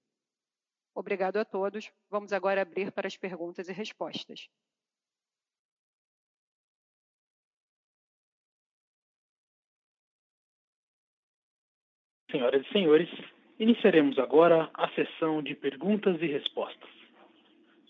Obrigado 0.96 1.38
a 1.38 1.44
todos. 1.44 1.92
Vamos 2.10 2.32
agora 2.32 2.62
abrir 2.62 2.90
para 2.90 3.06
as 3.06 3.18
perguntas 3.18 3.68
e 3.68 3.74
respostas. 3.74 4.48
Senhoras 12.32 12.66
e 12.66 12.72
senhores, 12.72 13.10
iniciaremos 13.60 14.18
agora 14.18 14.70
a 14.74 14.90
sessão 14.92 15.44
de 15.44 15.54
perguntas 15.54 16.22
e 16.22 16.28
respostas. 16.28 16.90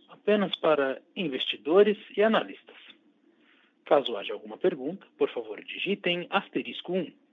Apenas 0.10 0.56
para 0.56 1.00
investidores 1.16 1.98
e 2.18 2.24
analistas. 2.24 2.78
Caso 3.86 4.18
haja 4.18 4.34
alguma 4.34 4.58
pergunta, 4.58 5.06
por 5.16 5.30
favor, 5.30 5.64
digitem 5.64 6.26
asterisco 6.32 6.92
1. 6.92 7.25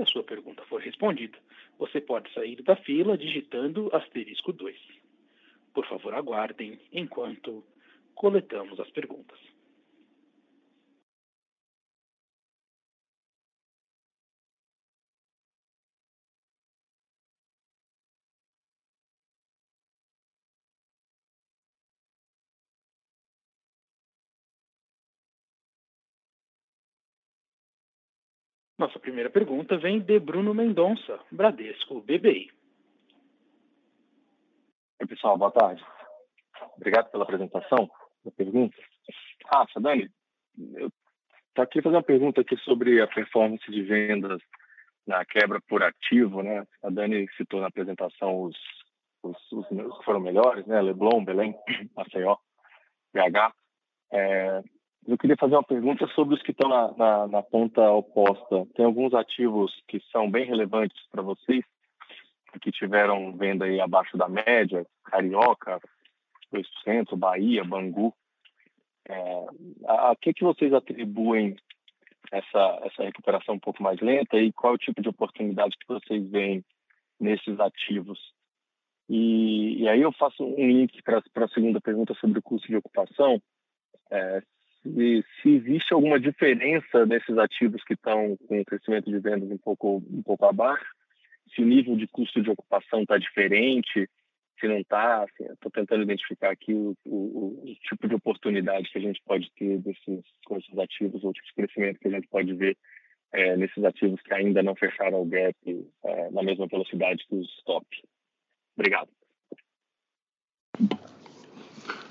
Se 0.00 0.04
a 0.04 0.06
sua 0.06 0.24
pergunta 0.24 0.64
for 0.64 0.80
respondida, 0.80 1.36
você 1.78 2.00
pode 2.00 2.32
sair 2.32 2.62
da 2.62 2.74
fila 2.74 3.18
digitando 3.18 3.94
asterisco 3.94 4.50
2. 4.50 4.74
Por 5.74 5.86
favor, 5.86 6.14
aguardem 6.14 6.80
enquanto 6.90 7.62
coletamos 8.14 8.80
as 8.80 8.88
perguntas. 8.88 9.38
Nossa 28.80 28.98
primeira 28.98 29.28
pergunta 29.28 29.76
vem 29.76 30.00
de 30.00 30.18
Bruno 30.18 30.54
Mendonça, 30.54 31.20
Bradesco 31.30 32.00
BBI. 32.00 32.50
Oi, 34.98 35.06
pessoal, 35.06 35.36
boa 35.36 35.50
tarde. 35.50 35.84
Obrigado 36.78 37.10
pela 37.10 37.24
apresentação, 37.24 37.90
da 38.24 38.30
pergunta. 38.30 38.74
Rafa, 39.52 39.78
Dani, 39.78 40.10
eu 40.76 40.90
aqui 41.58 41.82
fazer 41.82 41.96
uma 41.96 42.02
pergunta 42.02 42.40
aqui 42.40 42.56
sobre 42.56 43.02
a 43.02 43.06
performance 43.06 43.70
de 43.70 43.82
vendas 43.82 44.40
na 45.06 45.26
quebra 45.26 45.60
por 45.68 45.82
ativo, 45.82 46.42
né? 46.42 46.66
A 46.82 46.88
Dani 46.88 47.28
citou 47.36 47.60
na 47.60 47.66
apresentação 47.66 48.44
os, 48.44 48.56
os, 49.22 49.36
os 49.52 49.98
que 49.98 50.04
foram 50.06 50.20
melhores, 50.20 50.64
né? 50.64 50.80
Leblon, 50.80 51.22
Belém, 51.22 51.54
Maceió, 51.94 52.34
BH. 53.12 53.54
É, 54.10 54.62
eu 55.06 55.16
queria 55.18 55.36
fazer 55.36 55.54
uma 55.54 55.62
pergunta 55.62 56.06
sobre 56.08 56.34
os 56.34 56.42
que 56.42 56.50
estão 56.50 56.68
na, 56.68 56.92
na, 56.92 57.26
na 57.26 57.42
ponta 57.42 57.90
oposta. 57.90 58.66
Tem 58.74 58.84
alguns 58.84 59.14
ativos 59.14 59.72
que 59.88 60.00
são 60.12 60.30
bem 60.30 60.44
relevantes 60.44 60.98
para 61.10 61.22
vocês, 61.22 61.64
que 62.60 62.70
tiveram 62.70 63.36
venda 63.36 63.64
aí 63.64 63.80
abaixo 63.80 64.16
da 64.16 64.28
média, 64.28 64.86
Carioca, 65.04 65.80
2%, 66.52 67.16
Bahia, 67.16 67.64
Bangu. 67.64 68.14
É, 69.08 69.46
a, 69.86 70.10
a 70.10 70.16
que, 70.16 70.34
que 70.34 70.44
vocês 70.44 70.72
atribuem 70.72 71.56
essa, 72.30 72.80
essa 72.82 73.02
recuperação 73.02 73.54
um 73.54 73.60
pouco 73.60 73.82
mais 73.82 73.98
lenta 74.00 74.36
e 74.36 74.52
qual 74.52 74.74
é 74.74 74.76
o 74.76 74.78
tipo 74.78 75.00
de 75.00 75.08
oportunidade 75.08 75.76
que 75.78 75.88
vocês 75.88 76.28
veem 76.30 76.64
nesses 77.18 77.58
ativos? 77.58 78.18
E, 79.08 79.82
e 79.82 79.88
aí 79.88 80.02
eu 80.02 80.12
faço 80.12 80.44
um 80.44 80.68
link 80.68 81.02
para 81.02 81.18
a 81.18 81.48
segunda 81.48 81.80
pergunta 81.80 82.14
sobre 82.14 82.38
o 82.38 82.42
custo 82.42 82.68
de 82.68 82.76
ocupação. 82.76 83.42
É, 84.10 84.42
se, 84.82 85.24
se 85.42 85.48
existe 85.50 85.92
alguma 85.92 86.18
diferença 86.18 87.06
desses 87.06 87.36
ativos 87.38 87.82
que 87.84 87.94
estão 87.94 88.36
com 88.48 88.64
crescimento 88.64 89.10
de 89.10 89.18
vendas 89.18 89.50
um 89.50 89.58
pouco, 89.58 90.02
um 90.10 90.22
pouco 90.22 90.46
abaixo, 90.46 90.86
se 91.54 91.62
o 91.62 91.66
nível 91.66 91.96
de 91.96 92.06
custo 92.06 92.42
de 92.42 92.50
ocupação 92.50 93.02
está 93.02 93.18
diferente, 93.18 94.08
se 94.58 94.68
não 94.68 94.78
está, 94.78 95.24
assim, 95.24 95.44
estou 95.52 95.70
tentando 95.70 96.02
identificar 96.02 96.50
aqui 96.50 96.72
o, 96.72 96.94
o, 97.04 97.62
o, 97.64 97.74
tipo 97.88 98.06
de 98.06 98.14
oportunidade 98.14 98.90
que 98.90 98.98
a 98.98 99.00
gente 99.00 99.20
pode 99.26 99.50
ter 99.52 99.78
desses, 99.78 100.22
com 100.44 100.58
esses 100.58 100.78
ativos, 100.78 101.24
ou 101.24 101.32
tipo 101.32 101.46
de 101.46 101.54
crescimento 101.54 101.98
que 101.98 102.08
a 102.08 102.10
gente 102.10 102.28
pode 102.28 102.52
ver 102.54 102.76
é, 103.32 103.56
nesses 103.56 103.82
ativos 103.84 104.20
que 104.22 104.34
ainda 104.34 104.62
não 104.62 104.74
fecharam 104.74 105.22
o 105.22 105.26
gap 105.26 105.56
é, 106.04 106.30
na 106.30 106.42
mesma 106.42 106.66
velocidade 106.66 107.24
que 107.26 107.34
os 107.34 107.62
top. 107.64 107.86
Obrigado. 108.76 109.08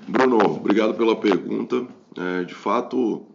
Bruno, 0.08 0.38
obrigado 0.56 0.96
pela 0.96 1.20
pergunta. 1.20 1.99
É, 2.16 2.44
de 2.44 2.54
fato, 2.54 3.26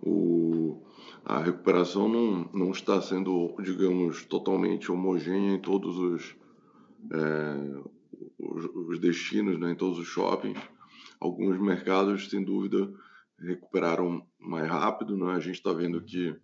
o, 0.00 0.82
a 1.24 1.38
recuperação 1.38 2.08
não, 2.08 2.50
não 2.52 2.70
está 2.70 3.00
sendo, 3.00 3.54
digamos, 3.62 4.24
totalmente 4.24 4.90
homogênea 4.90 5.54
em 5.54 5.60
todos 5.60 5.96
os, 5.98 6.36
é, 7.12 7.82
os, 8.38 8.64
os, 8.64 8.98
destinos, 9.00 9.58
né, 9.58 9.72
em 9.72 9.76
todos 9.76 9.98
os 9.98 10.06
shoppings. 10.06 10.58
Alguns 11.20 11.58
mercados, 11.60 12.30
sem 12.30 12.44
dúvida, 12.44 12.92
recuperaram 13.38 14.26
mais 14.38 14.68
rápido. 14.68 15.16
Né? 15.16 15.32
A 15.32 15.40
gente 15.40 15.56
está 15.56 15.72
vendo 15.72 16.00
que 16.02 16.34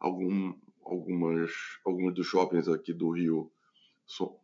algum, 0.00 0.54
algumas, 0.84 1.50
alguns 1.84 2.14
dos 2.14 2.26
shoppings 2.26 2.68
aqui 2.68 2.92
do 2.92 3.10
Rio 3.10 3.50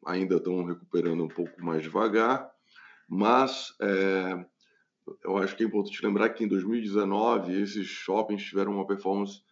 ainda 0.04 0.36
estão 0.36 0.64
recuperando 0.64 1.22
um 1.22 1.28
pouco 1.28 1.62
mais 1.64 1.82
devagar, 1.82 2.50
mas 3.08 3.74
é, 3.80 4.44
eu 5.24 5.36
acho 5.38 5.56
que 5.56 5.62
é 5.62 5.66
importante 5.66 6.04
lembrar 6.04 6.30
que 6.30 6.44
em 6.44 6.48
2019 6.48 7.60
esses 7.60 7.86
shoppings 7.86 8.44
tiveram 8.44 8.72
uma 8.72 8.86
performance 8.86 9.42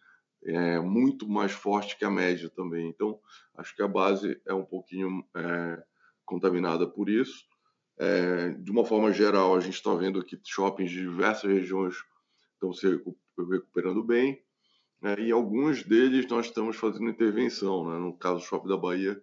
é, 0.43 0.79
muito 0.79 1.27
mais 1.27 1.51
forte 1.51 1.97
que 1.97 2.05
a 2.05 2.09
média 2.09 2.49
também. 2.49 2.89
Então, 2.89 3.19
acho 3.55 3.75
que 3.75 3.81
a 3.81 3.87
base 3.87 4.41
é 4.45 4.53
um 4.53 4.65
pouquinho 4.65 5.23
é, 5.35 5.83
contaminada 6.25 6.87
por 6.87 7.09
isso. 7.09 7.45
É, 7.99 8.49
de 8.49 8.71
uma 8.71 8.85
forma 8.85 9.11
geral, 9.11 9.55
a 9.55 9.59
gente 9.59 9.75
está 9.75 9.93
vendo 9.93 10.23
que 10.23 10.39
shoppings 10.43 10.91
de 10.91 11.01
diversas 11.01 11.49
regiões 11.49 11.95
estão 12.53 12.73
se 12.73 12.87
recuperando 12.87 14.03
bem. 14.03 14.41
Né, 15.01 15.15
e 15.19 15.31
alguns 15.31 15.83
deles 15.83 16.27
nós 16.27 16.47
estamos 16.47 16.77
fazendo 16.77 17.09
intervenção. 17.09 17.89
Né? 17.89 17.97
No 17.97 18.17
caso 18.17 18.39
do 18.39 18.45
Shopping 18.45 18.69
da 18.69 18.77
Bahia, 18.77 19.21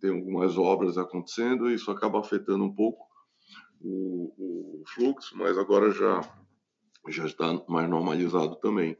tem 0.00 0.10
algumas 0.10 0.56
obras 0.56 0.96
acontecendo 0.96 1.68
e 1.68 1.74
isso 1.74 1.90
acaba 1.90 2.20
afetando 2.20 2.64
um 2.64 2.72
pouco 2.72 3.07
o, 3.80 4.80
o 4.80 4.84
fluxo, 4.86 5.36
mas 5.36 5.56
agora 5.56 5.90
já, 5.90 6.20
já 7.08 7.26
está 7.26 7.62
mais 7.68 7.88
normalizado 7.88 8.56
também. 8.56 8.96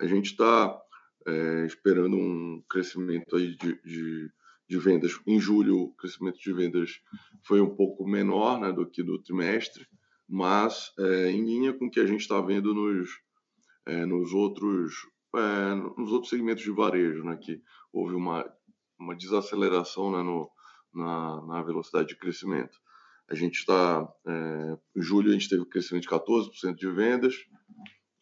A 0.00 0.06
gente 0.06 0.32
está 0.32 0.78
é, 1.26 1.66
esperando 1.66 2.16
um 2.16 2.62
crescimento 2.68 3.36
aí 3.36 3.56
de, 3.56 3.80
de, 3.82 4.30
de, 4.68 4.78
vendas. 4.78 5.18
Em 5.26 5.40
julho, 5.40 5.78
o 5.78 5.94
crescimento 5.94 6.38
de 6.38 6.52
vendas 6.52 7.00
foi 7.44 7.60
um 7.60 7.74
pouco 7.74 8.06
menor 8.06 8.60
né, 8.60 8.72
do 8.72 8.86
que 8.86 9.02
do 9.02 9.22
trimestre, 9.22 9.86
mas 10.28 10.92
é, 10.98 11.30
em 11.30 11.44
linha 11.44 11.72
com 11.72 11.86
o 11.86 11.90
que 11.90 12.00
a 12.00 12.06
gente 12.06 12.20
está 12.20 12.40
vendo 12.40 12.74
nos, 12.74 13.10
é, 13.86 14.04
nos, 14.06 14.32
outros, 14.32 14.94
é, 15.34 15.74
nos 15.74 16.12
outros 16.12 16.30
segmentos 16.30 16.62
de 16.62 16.70
varejo, 16.70 17.24
né, 17.24 17.36
que 17.36 17.60
houve 17.92 18.14
uma, 18.14 18.44
uma 18.98 19.16
desaceleração 19.16 20.12
né, 20.12 20.22
no, 20.22 20.50
na, 20.92 21.42
na 21.46 21.62
velocidade 21.62 22.08
de 22.08 22.16
crescimento. 22.16 22.78
A 23.28 23.34
gente 23.34 23.58
está, 23.58 24.08
é, 24.26 24.78
em 24.96 25.02
julho, 25.02 25.30
a 25.30 25.32
gente 25.32 25.48
teve 25.48 25.62
um 25.62 25.68
crescimento 25.68 26.02
de 26.02 26.08
14% 26.08 26.74
de 26.76 26.90
vendas. 26.90 27.34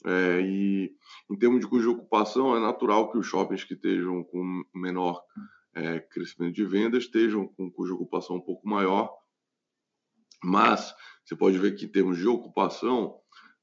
É, 0.07 0.41
e 0.41 0.95
em 1.31 1.39
termos 1.39 1.61
de 1.61 1.81
de 1.81 1.89
ocupação, 1.89 2.57
é 2.57 2.61
natural 2.61 3.11
que 3.11 3.19
os 3.19 3.27
shoppings 3.27 3.65
que 3.65 3.75
estejam 3.75 4.23
com 4.25 4.63
menor 4.75 5.23
é, 5.75 6.01
crescimento 6.01 6.55
de 6.55 6.65
vendas 6.65 7.05
estejam 7.05 7.49
com 7.49 7.71
de 7.71 7.93
ocupação 7.93 8.37
um 8.37 8.41
pouco 8.41 8.67
maior. 8.69 9.11
Mas 10.43 10.95
você 11.25 11.35
pode 11.35 11.59
ver 11.59 11.75
que 11.75 11.87
em 11.87 11.89
termos 11.89 12.19
de 12.19 12.29
ocupação, 12.29 13.19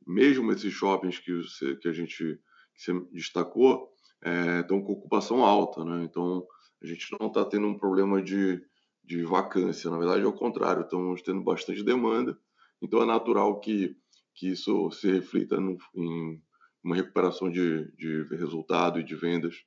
mesmo 0.05 0.51
esses 0.51 0.73
shoppings 0.73 1.19
que, 1.19 1.33
você, 1.33 1.75
que 1.75 1.87
a 1.87 1.93
gente 1.93 2.39
que 2.73 2.81
você 2.81 2.99
destacou, 3.11 3.91
é, 4.23 4.61
estão 4.61 4.81
com 4.81 4.93
ocupação 4.93 5.43
alta. 5.43 5.83
Né? 5.83 6.03
Então, 6.03 6.45
a 6.81 6.85
gente 6.85 7.05
não 7.19 7.27
está 7.27 7.45
tendo 7.45 7.67
um 7.67 7.77
problema 7.77 8.21
de 8.21 8.61
de 9.03 9.23
vacância. 9.23 9.89
Na 9.89 9.97
verdade, 9.97 10.23
é 10.23 10.27
o 10.27 10.33
contrário, 10.33 10.83
estamos 10.83 11.21
tendo 11.21 11.41
bastante 11.41 11.83
demanda, 11.83 12.37
então 12.81 13.01
é 13.01 13.05
natural 13.05 13.59
que, 13.59 13.95
que 14.33 14.49
isso 14.49 14.89
se 14.91 15.11
reflita 15.11 15.59
no, 15.59 15.77
em 15.95 16.41
uma 16.83 16.95
recuperação 16.95 17.49
de, 17.49 17.91
de 17.95 18.23
resultado 18.35 18.99
e 18.99 19.03
de 19.03 19.15
vendas 19.15 19.63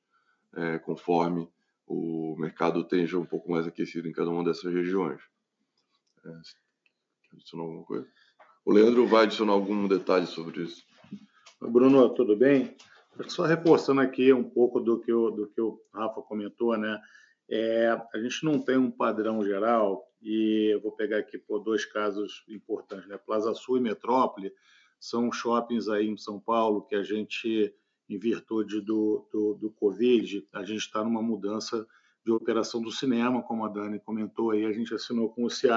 é, 0.56 0.78
conforme 0.78 1.48
o 1.86 2.34
mercado 2.38 2.80
esteja 2.80 3.18
um 3.18 3.26
pouco 3.26 3.50
mais 3.50 3.66
aquecido 3.66 4.08
em 4.08 4.12
cada 4.12 4.30
uma 4.30 4.44
dessas 4.44 4.72
regiões. 4.72 5.20
É, 6.24 6.30
adicionar 7.32 7.64
alguma 7.64 7.84
coisa? 7.84 8.08
O 8.64 8.72
Leandro 8.72 9.06
vai 9.06 9.24
adicionar 9.24 9.52
algum 9.52 9.86
detalhe 9.86 10.26
sobre 10.26 10.62
isso. 10.62 10.84
Bruno, 11.60 12.08
tudo 12.14 12.36
bem? 12.36 12.74
Só 13.28 13.44
reforçando 13.44 14.00
aqui 14.00 14.32
um 14.32 14.42
pouco 14.42 14.80
do 14.80 14.98
que 15.00 15.12
o, 15.12 15.30
do 15.30 15.46
que 15.48 15.60
o 15.60 15.80
Rafa 15.92 16.20
comentou, 16.22 16.76
né? 16.76 17.00
É, 17.48 17.88
a 18.12 18.18
gente 18.18 18.44
não 18.44 18.58
tem 18.58 18.76
um 18.76 18.90
padrão 18.90 19.44
geral 19.44 20.10
e 20.22 20.70
eu 20.72 20.80
vou 20.80 20.92
pegar 20.92 21.18
aqui 21.18 21.38
por 21.38 21.60
dois 21.60 21.84
casos 21.84 22.44
importantes, 22.48 23.06
né? 23.06 23.18
Plaza 23.18 23.54
Sul 23.54 23.76
e 23.76 23.80
Metrópole 23.80 24.52
são 24.98 25.30
shoppings 25.30 25.88
aí 25.88 26.08
em 26.08 26.16
São 26.16 26.40
Paulo 26.40 26.86
que 26.86 26.94
a 26.94 27.02
gente, 27.02 27.74
em 28.08 28.18
virtude 28.18 28.80
do, 28.80 29.28
do, 29.30 29.54
do 29.54 29.70
Covid, 29.70 30.48
a 30.52 30.64
gente 30.64 30.80
está 30.80 31.04
numa 31.04 31.22
mudança 31.22 31.86
de 32.24 32.32
operação 32.32 32.80
do 32.80 32.90
cinema, 32.90 33.42
como 33.42 33.64
a 33.64 33.68
Dani 33.68 34.00
comentou 34.00 34.50
aí, 34.50 34.64
a 34.64 34.72
gente 34.72 34.94
assinou 34.94 35.28
com 35.28 35.44
o 35.44 35.50
CI 35.50 35.68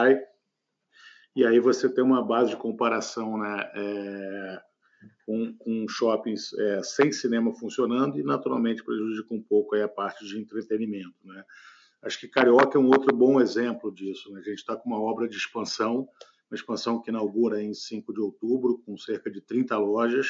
e 1.36 1.46
aí 1.46 1.60
você 1.60 1.88
tem 1.88 2.04
uma 2.04 2.24
base 2.24 2.52
de 2.52 2.58
comparação, 2.58 3.38
né? 3.38 3.72
É, 3.76 4.62
com, 5.26 5.54
com 5.58 5.88
shoppings 5.88 6.54
é, 6.54 6.84
sem 6.84 7.12
cinema 7.12 7.54
funcionando 7.54 8.20
e, 8.20 8.24
naturalmente, 8.24 8.84
prejudica 8.84 9.34
um 9.34 9.42
pouco 9.42 9.76
aí 9.76 9.82
a 9.82 9.88
parte 9.88 10.26
de 10.26 10.40
entretenimento. 10.40 11.16
Né? 11.24 11.44
Acho 12.02 12.20
que 12.20 12.28
Carioca 12.28 12.78
é 12.78 12.82
um 12.82 12.88
outro 12.88 13.16
bom 13.16 13.42
exemplo 13.42 13.92
disso. 13.92 14.32
Né? 14.32 14.40
A 14.40 14.44
gente 14.44 14.60
está 14.60 14.76
com 14.76 14.90
uma 14.90 15.02
obra 15.02 15.28
de 15.28 15.36
expansão, 15.36 16.08
uma 16.50 16.56
expansão 16.56 17.02
que 17.02 17.10
inaugura 17.10 17.62
em 17.62 17.74
5 17.74 18.14
de 18.14 18.22
outubro, 18.22 18.78
com 18.86 18.98
cerca 18.98 19.30
de 19.30 19.42
30 19.42 19.78
lojas, 19.78 20.28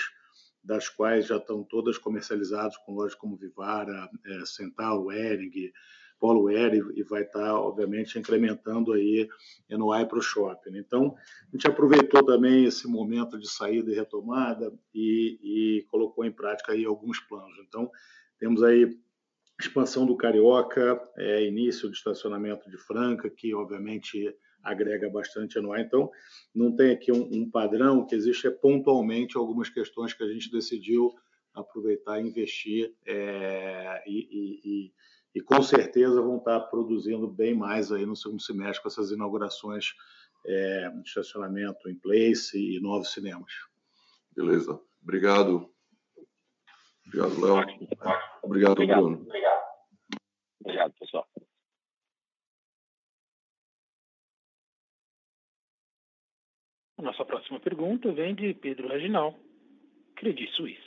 das 0.64 0.90
quais 0.90 1.28
já 1.28 1.38
estão 1.38 1.64
todas 1.64 1.98
comercializadas 1.98 2.76
com 2.78 2.94
lojas 2.94 3.16
como 3.16 3.38
Vivara, 3.38 4.10
é, 4.26 4.46
Centauro, 4.46 5.12
Ering, 5.12 5.72
Polware 6.20 6.76
e, 6.76 7.00
e 7.00 7.04
vai 7.04 7.24
estar, 7.24 7.40
tá, 7.40 7.60
obviamente, 7.60 8.18
incrementando 8.18 8.94
aí 8.94 9.28
NOI 9.70 10.06
para 10.06 10.18
o 10.18 10.22
shopping. 10.22 10.78
Então, 10.78 11.16
a 11.48 11.56
gente 11.56 11.68
aproveitou 11.68 12.24
também 12.26 12.66
esse 12.66 12.88
momento 12.88 13.38
de 13.38 13.50
saída 13.50 13.92
e 13.92 13.96
retomada 13.96 14.74
e, 14.94 15.40
e 15.44 15.84
colocou 15.90 16.26
em 16.26 16.32
prática 16.32 16.72
aí 16.72 16.86
alguns 16.86 17.20
planos. 17.20 17.58
Então, 17.68 17.92
temos 18.40 18.64
aí 18.64 18.98
expansão 19.60 20.06
do 20.06 20.16
Carioca, 20.16 21.02
é, 21.18 21.46
início 21.46 21.90
de 21.90 21.98
estacionamento 21.98 22.70
de 22.70 22.78
Franca, 22.78 23.30
que 23.30 23.54
obviamente 23.56 24.34
agrega 24.64 25.10
bastante 25.10 25.58
anual. 25.58 25.80
Então, 25.80 26.12
não 26.54 26.76
tem 26.76 26.92
aqui 26.92 27.12
um, 27.12 27.28
um, 27.32 27.50
padrão, 27.50 28.00
o 28.00 28.06
que 28.06 28.16
existe 28.16 28.48
é 28.48 28.52
pontualmente 28.52 29.38
algumas 29.38 29.70
questões 29.70 30.14
que 30.14 30.24
a 30.24 30.32
gente 30.32 30.52
decidiu 30.52 31.14
aproveitar 31.54 32.22
investir 32.22 32.94
é, 33.06 34.04
e, 34.06 34.28
e, 34.32 34.62
e, 34.64 34.94
e, 35.38 35.42
com 35.42 35.62
certeza 35.62 36.22
vão 36.22 36.38
estar 36.38 36.60
produzindo 36.62 37.28
bem 37.28 37.54
mais 37.54 37.92
aí 37.92 38.06
no 38.06 38.16
segundo 38.16 38.42
semestre 38.42 38.82
com 38.82 38.88
essas 38.88 39.12
inaugurações 39.12 39.94
é, 40.46 40.90
de 40.90 41.08
estacionamento 41.08 41.88
em 41.90 41.96
place 41.96 42.58
e 42.58 42.80
novos 42.80 43.14
cinemas. 43.14 43.52
Beleza. 44.36 44.80
Obrigado. 45.02 45.72
Obrigado, 47.06 47.42
Léo. 47.42 47.54
Obrigado, 48.44 48.72
Obrigado, 48.74 49.02
Bruno. 49.02 49.22
Obrigado. 49.22 49.58
Obrigado, 50.62 50.94
pessoal. 51.00 51.28
A 56.98 57.02
nossa 57.04 57.24
próxima 57.24 57.60
pergunta 57.60 58.12
vem 58.12 58.34
de 58.34 58.56
Pedro 58.56 58.88
Reginal, 58.88 59.40
Credit 60.16 60.52
Suisse. 60.54 60.87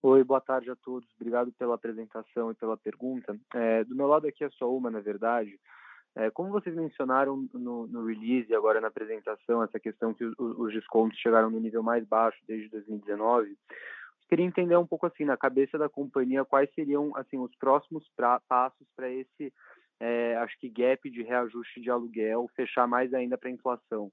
Oi, 0.00 0.22
boa 0.22 0.40
tarde 0.40 0.70
a 0.70 0.76
todos. 0.76 1.08
Obrigado 1.16 1.50
pela 1.58 1.74
apresentação 1.74 2.52
e 2.52 2.54
pela 2.54 2.76
pergunta. 2.76 3.36
É, 3.52 3.82
do 3.82 3.96
meu 3.96 4.06
lado 4.06 4.28
aqui 4.28 4.44
é 4.44 4.50
só 4.50 4.72
uma, 4.72 4.92
na 4.92 5.00
verdade. 5.00 5.58
É, 6.14 6.30
como 6.30 6.50
vocês 6.50 6.74
mencionaram 6.74 7.48
no, 7.52 7.88
no, 7.88 8.06
release 8.06 8.48
e 8.48 8.54
agora 8.54 8.80
na 8.80 8.86
apresentação, 8.88 9.60
essa 9.60 9.80
questão 9.80 10.14
que 10.14 10.24
os, 10.24 10.34
os, 10.38 10.72
descontos 10.72 11.18
chegaram 11.18 11.50
no 11.50 11.58
nível 11.58 11.82
mais 11.82 12.06
baixo 12.06 12.38
desde 12.46 12.68
2019, 12.68 13.58
queria 14.28 14.46
entender 14.46 14.76
um 14.76 14.86
pouco 14.86 15.04
assim, 15.04 15.24
na 15.24 15.36
cabeça 15.36 15.76
da 15.76 15.88
companhia, 15.88 16.44
quais 16.44 16.72
seriam 16.74 17.10
assim 17.16 17.36
os 17.36 17.54
próximos 17.56 18.08
pra, 18.16 18.40
passos 18.48 18.86
para 18.94 19.10
esse, 19.10 19.52
é, 19.98 20.36
acho 20.36 20.56
que 20.60 20.68
gap 20.68 21.10
de 21.10 21.24
reajuste 21.24 21.80
de 21.80 21.90
aluguel 21.90 22.48
fechar 22.54 22.86
mais 22.86 23.12
ainda 23.12 23.36
para 23.36 23.48
a 23.48 23.52
inflação. 23.52 24.12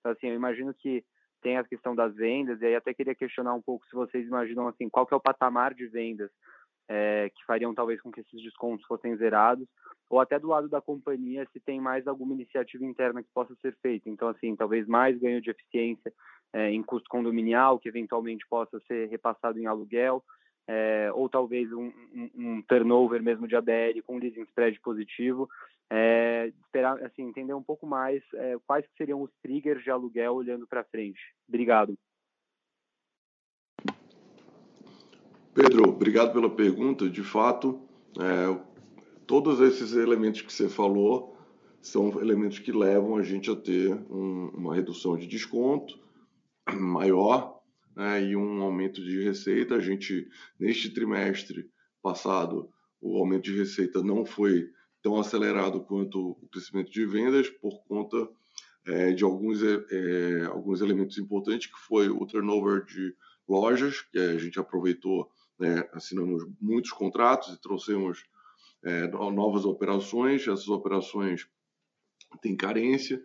Então, 0.00 0.12
assim, 0.12 0.28
eu 0.28 0.34
imagino 0.34 0.72
que 0.72 1.04
tem 1.42 1.56
a 1.56 1.64
questão 1.64 1.94
das 1.94 2.14
vendas, 2.14 2.60
e 2.60 2.66
aí 2.66 2.74
até 2.74 2.92
queria 2.92 3.14
questionar 3.14 3.54
um 3.54 3.62
pouco 3.62 3.86
se 3.86 3.94
vocês 3.94 4.26
imaginam 4.26 4.68
assim, 4.68 4.88
qual 4.88 5.06
que 5.06 5.14
é 5.14 5.16
o 5.16 5.20
patamar 5.20 5.74
de 5.74 5.86
vendas 5.86 6.30
é, 6.88 7.30
que 7.34 7.44
fariam 7.44 7.74
talvez 7.74 8.00
com 8.00 8.10
que 8.10 8.20
esses 8.20 8.42
descontos 8.42 8.86
fossem 8.86 9.16
zerados, 9.16 9.66
ou 10.08 10.20
até 10.20 10.38
do 10.38 10.48
lado 10.48 10.68
da 10.68 10.80
companhia 10.80 11.46
se 11.52 11.60
tem 11.60 11.80
mais 11.80 12.06
alguma 12.06 12.34
iniciativa 12.34 12.84
interna 12.84 13.22
que 13.22 13.28
possa 13.34 13.54
ser 13.56 13.76
feita. 13.82 14.08
Então, 14.08 14.28
assim, 14.28 14.54
talvez 14.54 14.86
mais 14.86 15.18
ganho 15.18 15.40
de 15.40 15.50
eficiência 15.50 16.12
é, 16.52 16.70
em 16.70 16.82
custo 16.82 17.08
condominial, 17.08 17.78
que 17.78 17.88
eventualmente 17.88 18.46
possa 18.48 18.78
ser 18.86 19.08
repassado 19.08 19.58
em 19.58 19.66
aluguel, 19.66 20.22
é, 20.68 21.10
ou 21.14 21.28
talvez 21.28 21.72
um, 21.72 21.92
um, 22.14 22.30
um, 22.34 22.62
turnover 22.62 23.22
mesmo 23.22 23.46
de 23.46 23.54
ABL 23.54 24.02
com 24.04 24.18
leasing 24.18 24.42
spread 24.42 24.80
positivo, 24.80 25.48
é, 25.90 26.52
esperar, 26.64 27.02
assim, 27.04 27.22
entender 27.22 27.54
um 27.54 27.62
pouco 27.62 27.86
mais 27.86 28.22
é, 28.34 28.56
quais 28.66 28.84
seriam 28.96 29.22
os 29.22 29.30
triggers 29.42 29.82
de 29.84 29.90
aluguel 29.90 30.34
olhando 30.34 30.66
para 30.66 30.84
frente. 30.84 31.20
Obrigado. 31.48 31.96
Pedro, 35.54 35.88
obrigado 35.88 36.32
pela 36.32 36.50
pergunta. 36.50 37.08
De 37.08 37.22
fato, 37.22 37.80
é, 38.18 38.60
todos 39.26 39.60
esses 39.60 39.92
elementos 39.94 40.42
que 40.42 40.52
você 40.52 40.68
falou 40.68 41.36
são 41.80 42.20
elementos 42.20 42.58
que 42.58 42.72
levam 42.72 43.16
a 43.16 43.22
gente 43.22 43.50
a 43.50 43.54
ter 43.54 43.94
um, 44.10 44.48
uma 44.48 44.74
redução 44.74 45.16
de 45.16 45.26
desconto 45.26 45.98
maior 46.74 47.55
né, 47.96 48.22
e 48.22 48.36
um 48.36 48.60
aumento 48.60 49.02
de 49.02 49.24
receita. 49.24 49.74
A 49.74 49.80
gente, 49.80 50.28
neste 50.60 50.90
trimestre 50.90 51.70
passado, 52.02 52.70
o 53.00 53.16
aumento 53.18 53.44
de 53.44 53.56
receita 53.56 54.02
não 54.02 54.26
foi 54.26 54.70
tão 55.02 55.18
acelerado 55.18 55.82
quanto 55.82 56.32
o 56.32 56.48
crescimento 56.48 56.90
de 56.90 57.06
vendas 57.06 57.48
por 57.48 57.82
conta 57.86 58.28
é, 58.84 59.12
de 59.12 59.24
alguns, 59.24 59.62
é, 59.62 60.44
alguns 60.46 60.80
elementos 60.80 61.16
importantes, 61.18 61.68
que 61.68 61.78
foi 61.86 62.08
o 62.08 62.26
turnover 62.26 62.84
de 62.84 63.14
lojas, 63.48 64.02
que 64.02 64.18
a 64.18 64.38
gente 64.38 64.58
aproveitou, 64.60 65.30
né, 65.58 65.88
assinamos 65.92 66.46
muitos 66.60 66.92
contratos 66.92 67.54
e 67.54 67.60
trouxemos 67.60 68.24
é, 68.84 69.08
novas 69.08 69.64
operações. 69.64 70.42
Essas 70.42 70.68
operações 70.68 71.48
têm 72.42 72.56
carência, 72.56 73.22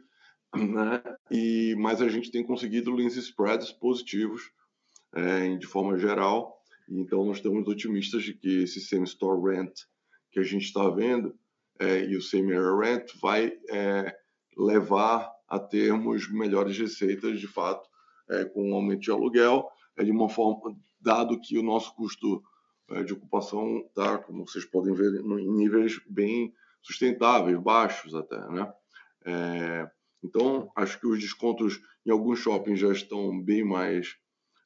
né, 0.55 1.01
e, 1.29 1.75
mas 1.77 2.01
a 2.01 2.07
gente 2.07 2.31
tem 2.31 2.43
conseguido 2.43 2.93
lease 2.93 3.19
spreads 3.19 3.71
positivos 3.71 4.51
é, 5.13 5.55
de 5.55 5.67
forma 5.67 5.97
geral. 5.97 6.57
Então, 6.89 7.25
nós 7.25 7.37
estamos 7.37 7.67
otimistas 7.67 8.23
de 8.23 8.33
que 8.33 8.63
esse 8.63 8.81
same 8.81 9.05
store 9.05 9.55
rent 9.55 9.73
que 10.31 10.39
a 10.39 10.43
gente 10.43 10.63
está 10.63 10.89
vendo 10.89 11.35
é, 11.79 12.05
e 12.05 12.15
o 12.15 12.21
semi-air 12.21 12.77
rent 12.77 13.11
vai 13.21 13.53
é, 13.69 14.15
levar 14.57 15.31
a 15.47 15.59
termos 15.59 16.31
melhores 16.31 16.77
receitas, 16.77 17.39
de 17.39 17.47
fato, 17.47 17.89
é, 18.29 18.45
com 18.45 18.69
um 18.69 18.75
aumento 18.75 19.01
de 19.01 19.11
aluguel, 19.11 19.67
é, 19.97 20.03
de 20.03 20.11
uma 20.11 20.29
forma, 20.29 20.75
dado 20.99 21.39
que 21.39 21.57
o 21.57 21.63
nosso 21.63 21.93
custo 21.95 22.41
é, 22.89 23.03
de 23.03 23.13
ocupação 23.13 23.79
está, 23.87 24.17
como 24.17 24.47
vocês 24.47 24.65
podem 24.65 24.93
ver, 24.93 25.21
em 25.21 25.51
níveis 25.51 25.99
bem 26.07 26.53
sustentáveis, 26.81 27.59
baixos 27.59 28.15
até, 28.15 28.39
né? 28.49 28.71
É, 29.25 29.89
então, 30.23 30.71
acho 30.75 30.99
que 30.99 31.07
os 31.07 31.19
descontos 31.19 31.81
em 32.05 32.11
alguns 32.11 32.39
shoppings 32.39 32.79
já 32.79 32.91
estão 32.91 33.39
bem 33.39 33.63
mais 33.63 34.15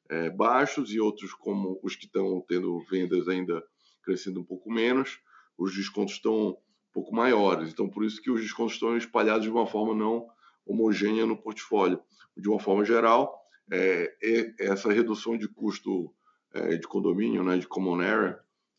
é, 0.08 0.30
baixos 0.30 0.92
e 0.92 1.00
outros, 1.00 1.32
como 1.34 1.78
os 1.82 1.96
que 1.96 2.06
estão 2.06 2.44
tendo 2.48 2.80
vendas 2.90 3.28
ainda 3.28 3.62
crescendo 4.02 4.40
um 4.40 4.44
pouco 4.44 4.70
menos, 4.70 5.18
os 5.58 5.74
descontos 5.74 6.14
estão 6.14 6.56
pouco 6.92 7.14
maiores. 7.14 7.70
Então, 7.70 7.88
por 7.88 8.04
isso 8.04 8.22
que 8.22 8.30
os 8.30 8.40
descontos 8.40 8.74
estão 8.74 8.96
espalhados 8.96 9.42
de 9.42 9.50
uma 9.50 9.66
forma 9.66 9.94
não 9.94 10.28
homogênea 10.64 11.26
no 11.26 11.36
portfólio. 11.36 12.00
De 12.36 12.48
uma 12.48 12.58
forma 12.58 12.84
geral, 12.84 13.40
é 13.70 14.14
essa 14.58 14.92
redução 14.92 15.36
de 15.36 15.48
custo 15.48 16.12
é, 16.52 16.76
de 16.76 16.86
condomínio, 16.86 17.42
né, 17.42 17.58
de 17.58 17.66
common 17.66 18.00
area, 18.00 18.38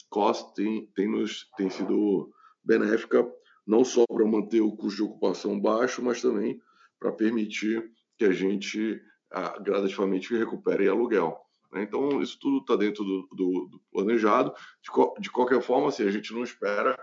cost, 0.10 0.54
tem, 0.56 0.88
tem, 0.96 1.08
nos, 1.08 1.50
tem 1.58 1.70
sido 1.70 2.32
benéfica 2.64 3.28
não 3.66 3.84
só 3.84 4.06
para 4.08 4.26
manter 4.26 4.62
o 4.62 4.72
custo 4.72 4.98
de 4.98 5.04
ocupação 5.04 5.60
baixo, 5.60 6.02
mas 6.02 6.22
também 6.22 6.62
para 7.00 7.12
permitir 7.12 7.92
que 8.18 8.26
a 8.26 8.32
gente 8.32 9.02
a, 9.32 9.60
gradativamente 9.60 10.36
recupere 10.36 10.88
aluguel. 10.88 11.38
Né? 11.72 11.84
Então, 11.84 12.22
isso 12.22 12.38
tudo 12.40 12.60
está 12.60 12.76
dentro 12.76 13.04
do, 13.04 13.28
do, 13.32 13.68
do 13.72 13.82
planejado. 13.92 14.54
De, 14.82 15.22
de, 15.22 15.32
qualquer 15.32 15.62
forma, 15.62 15.90
assim, 15.90 16.04
a 16.04 16.12
gente 16.12 16.34
não 16.34 16.44
espera 16.44 16.98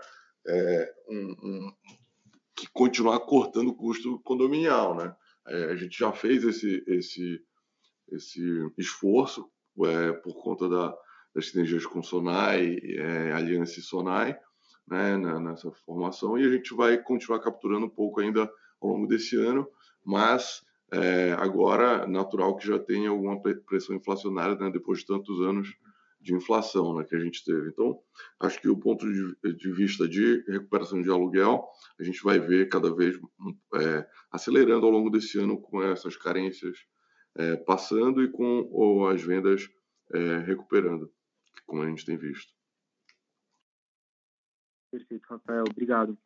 é, 0.47 0.93
um, 1.09 1.35
um, 1.43 1.73
que 2.55 2.67
continuar 2.71 3.19
cortando 3.21 3.69
o 3.69 3.75
custo 3.75 4.19
condominial, 4.19 4.95
né? 4.95 5.15
É, 5.47 5.65
a 5.65 5.75
gente 5.75 5.97
já 5.97 6.11
fez 6.11 6.43
esse, 6.43 6.83
esse, 6.87 7.39
esse 8.11 8.71
esforço 8.77 9.47
é, 9.85 10.13
por 10.13 10.33
conta 10.41 10.67
da, 10.67 10.95
das 11.35 11.49
sinergias 11.49 11.85
com 11.85 12.01
Sonai, 12.01 12.77
é, 12.81 13.31
Aliança 13.31 13.79
e 13.79 13.83
Sonai, 13.83 14.35
né, 14.87 15.17
nessa 15.17 15.71
formação, 15.85 16.37
e 16.37 16.45
a 16.45 16.49
gente 16.49 16.73
vai 16.73 16.97
continuar 16.97 17.39
capturando 17.39 17.85
um 17.85 17.89
pouco 17.89 18.21
ainda 18.21 18.49
ao 18.81 18.89
longo 18.89 19.07
desse 19.07 19.35
ano, 19.35 19.67
mas 20.03 20.63
é, 20.91 21.33
agora 21.33 22.05
natural 22.07 22.55
que 22.55 22.67
já 22.67 22.79
tenha 22.79 23.09
alguma 23.09 23.41
pressão 23.41 23.95
inflacionária 23.95 24.55
né, 24.55 24.69
depois 24.69 24.99
de 24.99 25.07
tantos 25.07 25.41
anos 25.41 25.75
de 26.21 26.33
inflação 26.33 26.95
né, 26.95 27.03
que 27.03 27.15
a 27.15 27.19
gente 27.19 27.43
teve. 27.43 27.69
Então, 27.69 27.99
acho 28.39 28.59
que 28.59 28.67
o 28.67 28.77
ponto 28.77 29.05
de, 29.05 29.71
vista 29.71 30.07
de 30.07 30.43
recuperação 30.47 31.01
de 31.01 31.09
aluguel, 31.09 31.67
a 31.99 32.03
gente 32.03 32.23
vai 32.23 32.39
ver 32.39 32.69
cada 32.69 32.93
vez 32.93 33.15
é, 33.75 34.07
acelerando 34.31 34.85
ao 34.85 34.91
longo 34.91 35.09
desse 35.09 35.37
ano 35.39 35.61
com 35.61 35.83
essas 35.83 36.17
carências 36.17 36.77
é, 37.37 37.55
passando 37.57 38.23
e 38.23 38.31
com 38.31 39.05
as 39.07 39.21
vendas 39.21 39.69
é, 40.13 40.39
recuperando, 40.39 41.11
como 41.65 41.83
a 41.83 41.89
gente 41.89 42.05
tem 42.05 42.17
visto. 42.17 42.53
Perfeito, 44.91 45.27
Rafael. 45.29 45.65
Obrigado. 45.69 46.17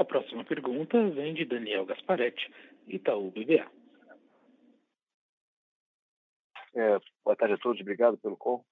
A 0.00 0.04
próxima 0.04 0.42
pergunta 0.42 1.10
vem 1.10 1.34
de 1.34 1.44
Daniel 1.44 1.84
Gasparetti, 1.84 2.50
Itaú 2.86 3.30
BBA. 3.30 3.70
É, 6.74 6.98
boa 7.22 7.36
tarde 7.36 7.52
a 7.52 7.58
todos, 7.58 7.82
obrigado 7.82 8.16
pelo 8.16 8.34
call. 8.34 8.64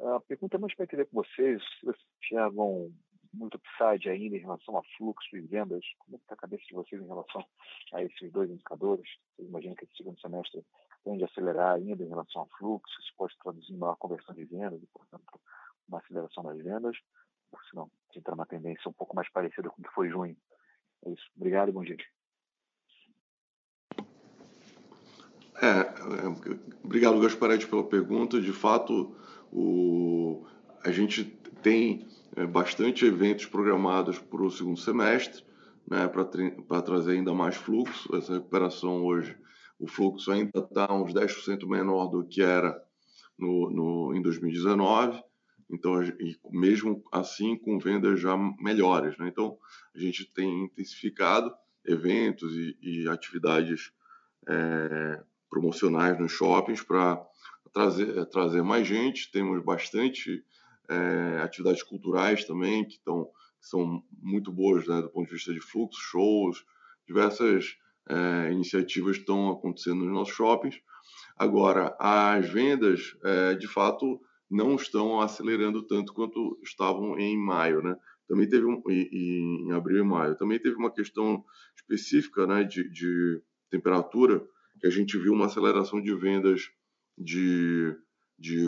A 0.00 0.18
pergunta 0.18 0.56
é 0.56 0.58
mais 0.58 0.74
para 0.74 0.84
entender 0.84 1.04
com 1.04 1.22
vocês, 1.22 1.62
se 1.78 1.86
vocês 1.86 2.04
enxergam 2.20 2.92
muito 3.32 3.58
upside 3.58 4.08
ainda 4.08 4.36
em 4.36 4.40
relação 4.40 4.76
a 4.76 4.82
fluxo 4.96 5.36
e 5.36 5.40
vendas, 5.42 5.84
como 6.00 6.16
é 6.16 6.18
está 6.18 6.34
a 6.34 6.38
cabeça 6.38 6.64
de 6.66 6.74
vocês 6.74 7.00
em 7.00 7.06
relação 7.06 7.46
a 7.92 8.02
esses 8.02 8.32
dois 8.32 8.50
indicadores? 8.50 9.08
Vocês 9.36 9.48
imaginam 9.48 9.76
que 9.76 9.84
esse 9.84 9.96
segundo 9.96 10.20
semestre 10.20 10.66
tende 11.04 11.22
a 11.22 11.28
acelerar 11.28 11.76
ainda 11.76 12.02
em 12.02 12.08
relação 12.08 12.42
ao 12.42 12.48
fluxo, 12.58 13.00
isso 13.00 13.12
pode 13.16 13.38
traduzir 13.38 13.72
em 13.72 13.78
maior 13.78 13.94
conversão 13.98 14.34
de 14.34 14.44
vendas 14.46 14.82
e, 14.82 14.86
portanto, 14.88 15.40
uma 15.86 15.98
aceleração 16.00 16.42
das 16.42 16.58
vendas, 16.58 16.98
ou 17.52 17.60
se 17.70 17.76
não, 17.76 17.88
entrar 18.16 18.34
uma 18.34 18.46
tendência 18.46 18.88
um 18.88 18.92
pouco 18.92 19.14
mais 19.14 19.30
parecida 19.30 19.70
com 19.70 19.80
o 19.80 19.84
que 19.84 19.94
foi 19.94 20.08
junho. 20.08 20.36
É 21.04 21.10
isso. 21.10 21.24
Obrigado 21.36 21.68
e 21.68 21.72
bom 21.72 21.82
dia. 21.82 21.96
É, 25.60 25.66
é, 25.66 26.74
obrigado, 26.82 27.20
Gasparetti, 27.20 27.66
pela 27.66 27.84
pergunta. 27.84 28.40
De 28.40 28.52
fato, 28.52 29.14
o, 29.52 30.44
a 30.84 30.90
gente 30.90 31.24
tem 31.62 32.06
é, 32.36 32.46
bastante 32.46 33.04
eventos 33.04 33.46
programados 33.46 34.18
para 34.18 34.42
o 34.42 34.50
segundo 34.50 34.78
semestre, 34.78 35.44
né, 35.88 36.08
para 36.08 36.82
trazer 36.82 37.12
ainda 37.12 37.32
mais 37.32 37.56
fluxo. 37.56 38.14
Essa 38.16 38.34
recuperação 38.34 39.04
hoje, 39.04 39.36
o 39.78 39.86
fluxo 39.86 40.32
ainda 40.32 40.58
está 40.58 40.92
uns 40.92 41.12
10% 41.12 41.66
menor 41.66 42.08
do 42.08 42.24
que 42.24 42.42
era 42.42 42.82
no, 43.38 43.70
no, 43.70 44.14
em 44.14 44.22
2019. 44.22 45.22
Então, 45.72 45.94
mesmo 46.50 47.02
assim, 47.10 47.56
com 47.56 47.78
vendas 47.78 48.20
já 48.20 48.36
melhores. 48.60 49.16
Né? 49.16 49.28
Então, 49.28 49.56
a 49.94 49.98
gente 49.98 50.24
tem 50.32 50.64
intensificado 50.64 51.52
eventos 51.84 52.52
e, 52.54 52.76
e 52.82 53.08
atividades 53.08 53.92
é, 54.46 55.22
promocionais 55.48 56.18
nos 56.18 56.32
shoppings 56.32 56.82
para 56.82 57.24
trazer, 57.72 58.26
trazer 58.26 58.62
mais 58.62 58.86
gente. 58.86 59.30
Temos 59.32 59.64
bastante 59.64 60.44
é, 60.88 61.40
atividades 61.42 61.82
culturais 61.82 62.44
também, 62.44 62.84
que, 62.84 62.94
estão, 62.94 63.24
que 63.60 63.66
são 63.66 64.02
muito 64.20 64.52
boas 64.52 64.86
né, 64.86 65.00
do 65.00 65.08
ponto 65.08 65.26
de 65.26 65.34
vista 65.34 65.52
de 65.52 65.60
fluxo, 65.60 66.00
shows, 66.00 66.64
diversas 67.06 67.76
é, 68.08 68.52
iniciativas 68.52 69.16
estão 69.16 69.50
acontecendo 69.50 70.04
nos 70.04 70.12
nossos 70.12 70.34
shoppings. 70.34 70.80
Agora, 71.36 71.96
as 71.98 72.48
vendas, 72.48 73.16
é, 73.24 73.54
de 73.54 73.66
fato, 73.66 74.20
não 74.52 74.76
estão 74.76 75.20
acelerando 75.20 75.82
tanto 75.82 76.12
quanto 76.12 76.58
estavam 76.62 77.18
em 77.18 77.36
maio, 77.36 77.82
né? 77.82 77.96
Também 78.28 78.48
teve 78.48 78.66
um, 78.66 78.82
em, 78.88 79.68
em 79.68 79.72
abril 79.72 80.04
e 80.04 80.06
maio. 80.06 80.36
Também 80.36 80.58
teve 80.58 80.76
uma 80.76 80.90
questão 80.90 81.42
específica, 81.74 82.46
né, 82.46 82.62
de, 82.62 82.88
de 82.90 83.42
temperatura, 83.70 84.46
que 84.78 84.86
a 84.86 84.90
gente 84.90 85.18
viu 85.18 85.32
uma 85.32 85.46
aceleração 85.46 86.00
de 86.00 86.14
vendas 86.14 86.70
de, 87.16 87.96
de 88.38 88.64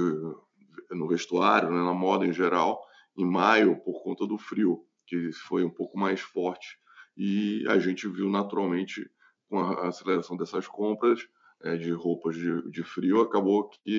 no 0.90 1.06
vestuário, 1.06 1.70
né, 1.70 1.82
na 1.82 1.94
moda 1.94 2.26
em 2.26 2.32
geral, 2.32 2.82
em 3.16 3.24
maio 3.24 3.76
por 3.84 4.02
conta 4.02 4.26
do 4.26 4.38
frio, 4.38 4.84
que 5.06 5.32
foi 5.32 5.64
um 5.64 5.70
pouco 5.70 5.98
mais 5.98 6.20
forte. 6.20 6.78
E 7.16 7.64
a 7.68 7.78
gente 7.78 8.08
viu 8.08 8.30
naturalmente 8.30 9.08
com 9.48 9.58
a 9.60 9.88
aceleração 9.88 10.36
dessas 10.36 10.66
compras 10.66 11.20
é, 11.64 11.77
de 11.77 11.90
roupas 11.90 12.37
de, 12.37 12.70
de, 12.70 12.83
frio, 12.83 13.22
acabou 13.22 13.68
que 13.68 13.98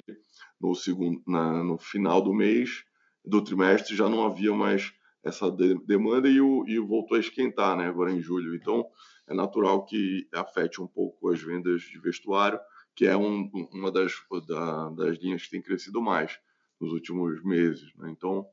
no, 0.62 0.75
segundo, 0.75 1.21
na, 1.28 1.63
no 1.63 1.78
final 1.78 2.21
do 2.21 2.34
mês, 2.34 2.86
do 3.25 3.43
trimestre, 3.43 3.95
já 3.95 4.08
não 4.08 4.23
havia 4.23 4.54
mais 4.54 4.93
essa 5.23 5.49
de, 5.49 5.73
demanda 5.86 6.30
e, 6.30 6.39
o, 6.39 6.63
e 6.67 6.78
voltou 6.78 7.17
a 7.17 7.19
esquentar 7.19 7.75
né, 7.75 7.88
agora 7.88 8.12
em 8.12 8.21
julho. 8.21 8.56
Então, 8.56 8.86
é 9.28 9.34
natural 9.34 9.84
que 9.84 10.28
afete 10.32 10.80
um 10.80 10.88
pouco 10.88 11.30
as 11.30 11.41
vendas 11.41 11.82
de 11.82 11.99
vestuário, 11.99 12.60
que 12.95 13.08
é 13.08 13.17
um, 13.17 13.49
uma 13.73 13.91
das, 13.91 14.13
da, 14.47 14.89
das 14.91 15.17
linhas 15.17 15.43
que 15.43 15.49
tem 15.49 15.62
crescido 15.62 15.99
mais 15.99 16.39
nos 16.80 16.93
últimos 16.93 17.43
meses. 17.43 17.91
Né? 17.97 18.12
Então, 18.12 18.47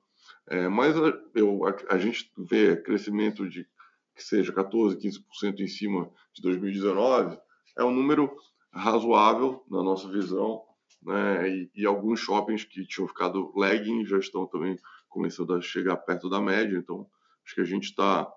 é, 0.48 0.68
mas 0.68 0.96
eu, 1.35 1.66
a, 1.66 1.94
a, 1.94 1.98
gente 1.98 2.33
vê 2.38 2.77
crescimento 2.77 3.46
de 3.46 3.66
que 4.14 4.22
seja 4.22 4.53
14, 4.53 4.96
15% 4.96 5.61
em 5.61 5.68
cima 5.68 6.11
de 6.35 6.42
2019, 6.42 7.38
é 7.77 7.85
um 7.85 7.92
número 7.92 8.35
razoável 8.72 9.64
na 9.70 9.82
nossa 9.82 10.08
visão, 10.08 10.62
né? 11.02 11.48
E, 11.48 11.70
e, 11.74 11.87
alguns 11.87 12.20
shoppings 12.20 12.64
que 12.64 12.87
tinham 12.87 13.08
ficado 13.08 13.52
lagging 13.56 14.04
já 14.06 14.18
estão 14.18 14.46
também 14.46 14.78
começando 15.08 15.54
a 15.54 15.61
chegar 15.61 15.96
perto 15.96 16.30
da 16.30 16.40
média. 16.40 16.76
Então, 16.76 17.06
acho 17.44 17.54
que 17.54 17.61
a 17.61 17.64
gente 17.64 17.85
está 17.85 18.30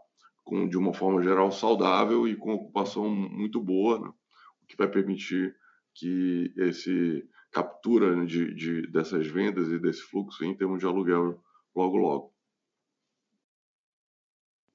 de 0.70 0.78
uma 0.78 0.94
forma 0.94 1.24
geral 1.24 1.52
saudável 1.52 2.28
e 2.28 2.36
com 2.36 2.54
ocupação 2.54 3.10
muito 3.10 3.60
boa, 3.62 4.00
né? 4.00 4.14
o 4.62 4.66
que 4.68 4.78
vai 4.78 4.88
permitir 4.88 5.56
que 5.94 6.54
esse 6.58 7.28
captura 7.52 8.16
né, 8.16 8.26
de, 8.26 8.54
de, 8.54 8.88
dessas 8.88 9.26
vendas 9.28 9.70
e 9.70 9.80
desse 9.80 10.02
fluxo 10.02 10.44
em 10.44 10.56
termos 10.56 10.80
de 10.80 10.86
aluguel 10.86 11.42
logo 11.74 11.98
logo. 11.98 12.34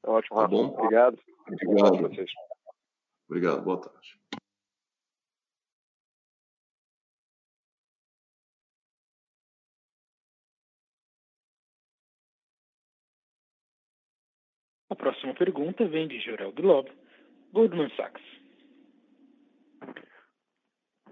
Ótimo, 0.03 0.41
tá 0.41 0.49
bom? 0.49 0.75
Obrigado. 0.79 1.19
Obrigado. 1.47 2.11
Obrigado. 3.29 3.63
Boa 3.63 3.81
tarde. 3.81 4.20
A 14.91 14.97
próxima 14.97 15.33
pergunta 15.35 15.87
vem 15.87 16.09
de 16.09 16.19
Jorel 16.19 16.51
Globo, 16.51 16.91
Goldman 17.53 17.91
Sachs. 17.91 18.21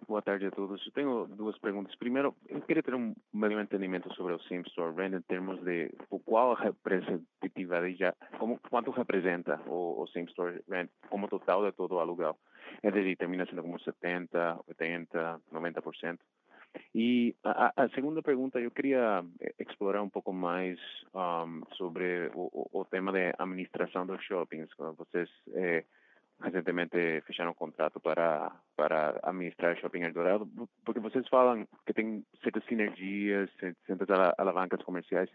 Boa 0.09 0.21
tarde 0.21 0.47
a 0.47 0.51
todos. 0.51 0.85
Eu 0.85 0.93
tenho 0.93 1.27
duas 1.27 1.57
perguntas. 1.59 1.95
Primeiro, 1.95 2.35
eu 2.49 2.61
queria 2.63 2.83
ter 2.83 2.95
um 2.95 3.15
melhor 3.33 3.63
entendimento 3.63 4.13
sobre 4.15 4.33
o 4.35 4.41
Same 4.41 4.65
Store 4.67 4.93
Rent 4.97 5.13
em 5.13 5.21
termos 5.21 5.63
de 5.63 5.93
qual 6.25 6.53
a 6.53 6.61
representatividade, 6.61 7.95
já, 7.95 8.13
como, 8.39 8.59
quanto 8.69 8.91
representa 8.91 9.61
o, 9.67 10.03
o 10.03 10.07
Same 10.09 10.27
Store 10.27 10.61
Rent 10.69 10.91
como 11.09 11.29
total 11.29 11.65
de 11.65 11.71
todo 11.77 11.95
o 11.95 12.01
aluguel. 12.01 12.37
É 12.83 12.91
dizer, 12.91 13.17
termina 13.17 13.47
sendo 13.47 13.63
como 13.63 13.79
70, 13.79 14.61
80, 14.67 15.41
90%. 15.53 16.19
E 16.95 17.35
a, 17.45 17.73
a, 17.77 17.89
segunda 17.91 18.23
pergunta, 18.23 18.61
eu 18.61 18.71
queria 18.71 19.25
eh, 19.41 19.55
explorar 19.59 20.03
um 20.03 20.09
pouco 20.09 20.33
mais 20.33 20.79
um, 21.15 21.63
sobre 21.77 22.31
o, 22.35 22.69
o, 22.73 22.85
tema 22.85 23.13
de 23.13 23.33
administração 23.39 24.07
dos 24.07 24.23
shoppings. 24.25 24.69
Vocês 24.97 25.29
eh, 25.55 25.85
recentemente 26.41 27.21
fecharam 27.27 27.51
um 27.51 27.55
contrato 27.55 28.01
para 28.01 28.53
para 28.77 29.19
administrar 29.23 29.77
Shopping 29.77 30.03
Eldorado, 30.03 30.49
porque 30.85 31.01
vocês 31.01 31.27
falam 31.29 31.67
que 31.85 31.93
tem 31.93 32.25
certas 32.43 32.65
sinergias, 32.67 33.51
certas 33.87 34.09
alavancas 34.39 34.83
comerciais. 34.83 35.29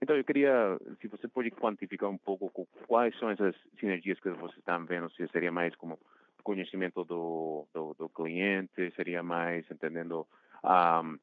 Então, 0.00 0.16
eu 0.16 0.24
queria, 0.24 0.78
se 1.00 1.08
você 1.08 1.26
pode 1.26 1.50
quantificar 1.50 2.08
um 2.08 2.18
pouco 2.18 2.68
quais 2.86 3.18
são 3.18 3.30
essas 3.30 3.54
sinergias 3.80 4.20
que 4.20 4.30
vocês 4.30 4.58
estão 4.58 4.84
vendo, 4.86 5.10
se 5.12 5.26
seria 5.28 5.50
mais 5.50 5.74
como 5.74 5.98
conhecimento 6.44 7.04
do, 7.04 7.66
do, 7.74 7.94
do 7.94 8.08
cliente, 8.10 8.92
seria 8.94 9.22
mais 9.22 9.68
entendendo 9.70 10.26
um, 10.64 11.18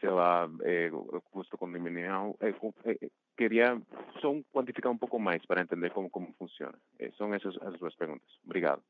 sei 0.00 0.10
lá, 0.10 0.48
é, 0.62 0.90
custo 1.30 1.58
condominial. 1.58 2.36
É, 2.40 2.48
é, 2.50 3.10
queria 3.36 3.80
só 4.20 4.34
quantificar 4.52 4.90
um 4.90 4.98
pouco 4.98 5.18
mais 5.18 5.44
para 5.46 5.62
entender 5.62 5.90
como, 5.90 6.08
como 6.10 6.34
funciona. 6.38 6.74
São 7.16 7.32
essas 7.34 7.56
as 7.62 7.78
duas 7.78 7.94
perguntas. 7.94 8.28
Obrigado. 8.44 8.82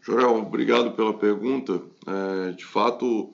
Jorel, 0.00 0.36
obrigado 0.36 0.96
pela 0.96 1.16
pergunta. 1.16 1.80
De 2.56 2.64
fato, 2.64 3.32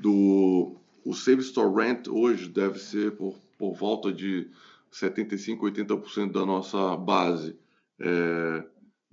do, 0.00 0.76
o 1.04 1.14
Save 1.14 1.40
Store 1.40 1.74
Rent 1.74 2.08
hoje 2.08 2.48
deve 2.48 2.78
ser 2.78 3.16
por, 3.16 3.34
por 3.58 3.74
volta 3.74 4.12
de 4.12 4.50
75, 4.90 5.66
80% 5.66 6.32
da 6.32 6.46
nossa 6.46 6.96
base. 6.96 7.58
É, 7.98 8.64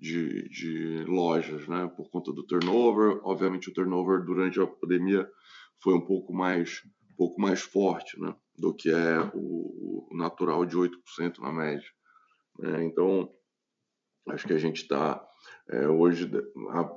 de, 0.02 0.50
de 0.50 1.04
lojas, 1.06 1.68
né? 1.68 1.90
Por 1.96 2.10
conta 2.10 2.34
do 2.34 2.44
turnover. 2.44 3.20
Obviamente, 3.24 3.70
o 3.70 3.74
turnover 3.74 4.26
durante 4.26 4.60
a 4.60 4.66
pandemia 4.66 5.30
foi 5.80 5.94
um 5.94 6.02
pouco 6.02 6.34
mais, 6.34 6.82
um 7.12 7.16
pouco 7.16 7.40
mais 7.40 7.62
forte, 7.62 8.20
né? 8.20 8.36
Do 8.58 8.74
que 8.74 8.90
é 8.90 9.32
o, 9.36 10.10
natural 10.12 10.66
de 10.66 10.76
8% 10.76 11.38
na 11.40 11.52
média. 11.52 11.88
É, 12.64 12.84
então, 12.84 13.32
acho 14.30 14.48
que 14.48 14.54
a 14.54 14.58
gente 14.58 14.82
está 14.82 15.24
é, 15.70 15.88
hoje 15.88 16.30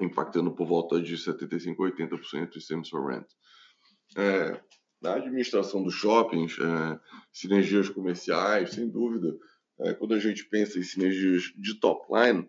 impactando 0.00 0.54
por 0.54 0.66
volta 0.66 1.00
de 1.00 1.14
75%, 1.14 1.76
80% 1.76 2.50
de 2.50 2.60
same-store 2.62 3.14
rent. 3.14 3.26
É, 4.16 4.60
na 5.00 5.16
administração 5.16 5.82
dos 5.82 5.94
shoppings, 5.94 6.56
é, 6.58 7.00
sinergias 7.30 7.90
comerciais, 7.90 8.70
sem 8.70 8.88
dúvida, 8.88 9.36
é, 9.80 9.92
quando 9.92 10.14
a 10.14 10.18
gente 10.18 10.48
pensa 10.48 10.78
em 10.78 10.82
sinergias 10.82 11.52
de 11.56 11.78
top 11.78 12.06
line, 12.10 12.48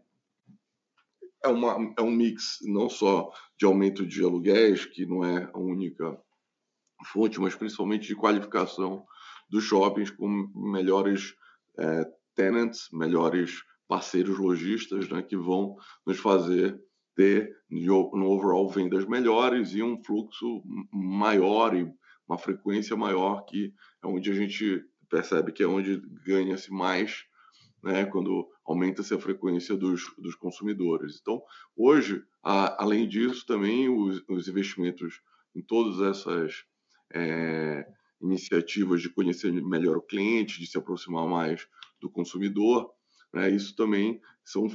é, 1.45 1.47
uma, 1.47 1.93
é 1.97 2.01
um 2.01 2.12
mix 2.12 2.58
não 2.63 2.89
só 2.89 3.31
de 3.58 3.65
aumento 3.65 4.05
de 4.05 4.23
aluguéis, 4.23 4.86
que 4.86 5.05
não 5.05 5.23
é 5.23 5.49
a 5.53 5.60
única 5.60 6.19
fonte, 7.12 7.39
mas 7.39 7.55
principalmente 7.55 8.08
de 8.08 8.15
qualificação 8.15 9.05
dos 9.49 9.63
shoppings 9.63 10.10
com 10.10 10.27
melhores 10.55 11.36
é, 11.77 12.05
tenants, 12.34 12.89
melhores 12.91 13.63
parceiros 13.88 14.39
lojistas, 14.39 15.08
né, 15.10 15.21
que 15.21 15.38
vão 15.38 15.75
nos 16.05 16.17
fazer 16.17 16.79
ter 17.15 17.55
no 17.69 18.29
overall 18.29 18.67
vendas 18.67 19.05
melhores 19.05 19.73
e 19.73 19.81
um 19.81 20.03
fluxo 20.03 20.62
maior 20.91 21.75
e 21.75 21.88
uma 22.27 22.38
frequência 22.38 22.95
maior 22.97 23.45
que 23.45 23.73
é 24.03 24.08
onde 24.08 24.29
a 24.31 24.34
gente 24.34 24.84
percebe 25.10 25.53
que 25.53 25.63
é 25.63 25.67
onde 25.67 26.01
ganha-se 26.25 26.71
mais 26.71 27.23
né, 27.86 28.04
quando 28.04 28.50
aumenta-se 28.65 29.13
a 29.13 29.19
frequência 29.19 29.78
dos, 29.78 30.12
dos 30.17 30.34
consumidores. 30.34 31.19
Então, 31.21 31.39
hoje, 31.78 32.24
a, 32.43 32.84
além 32.84 33.08
disso, 33.08 33.45
também 33.45 33.88
os, 33.88 34.24
os, 34.28 34.48
investimentos 34.48 35.21
em 35.56 35.62
todas 35.62 36.02
essas 36.02 36.65
é, 37.13 37.88
iniciativas 38.19 39.04
de 39.04 39.10
conhecer 39.10 39.52
melhor 39.52 39.98
o 39.98 40.02
cliente, 40.02 40.60
de 40.60 40.65
se 40.65 40.80
aproximar 40.80 41.28
mais 41.28 41.67
do 42.02 42.10
consumidor, 42.10 42.91
né, 43.32 43.52
isso 43.52 43.76
também 43.76 44.19
são 44.43 44.67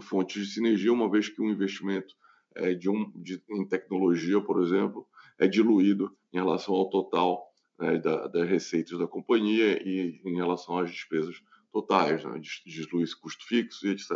fontes 0.00 0.46
de 0.46 0.54
sinergia, 0.54 0.92
uma 0.92 1.10
vez 1.10 1.28
que 1.28 1.42
um 1.42 1.50
investimento 1.50 2.14
é, 2.56 2.72
de 2.72 2.88
um, 2.88 3.12
de, 3.14 3.42
em 3.50 3.68
tecnologia, 3.68 4.40
por 4.40 4.62
exemplo, 4.62 5.06
é 5.38 5.46
diluído 5.46 6.16
em 6.32 6.38
relação 6.38 6.74
ao 6.74 6.88
total 6.88 7.44
né, 7.78 7.98
da, 7.98 8.26
das 8.26 8.48
receitas 8.48 8.98
da 8.98 9.06
companhia 9.06 9.82
e 9.86 10.18
em 10.24 10.36
relação 10.36 10.78
às 10.78 10.90
despesas 10.90 11.42
totais, 11.74 12.24
né, 12.24 12.38
distribui 12.38 13.04
custo 13.20 13.44
fixo 13.44 13.84
e 13.84 13.90
etc. 13.90 14.12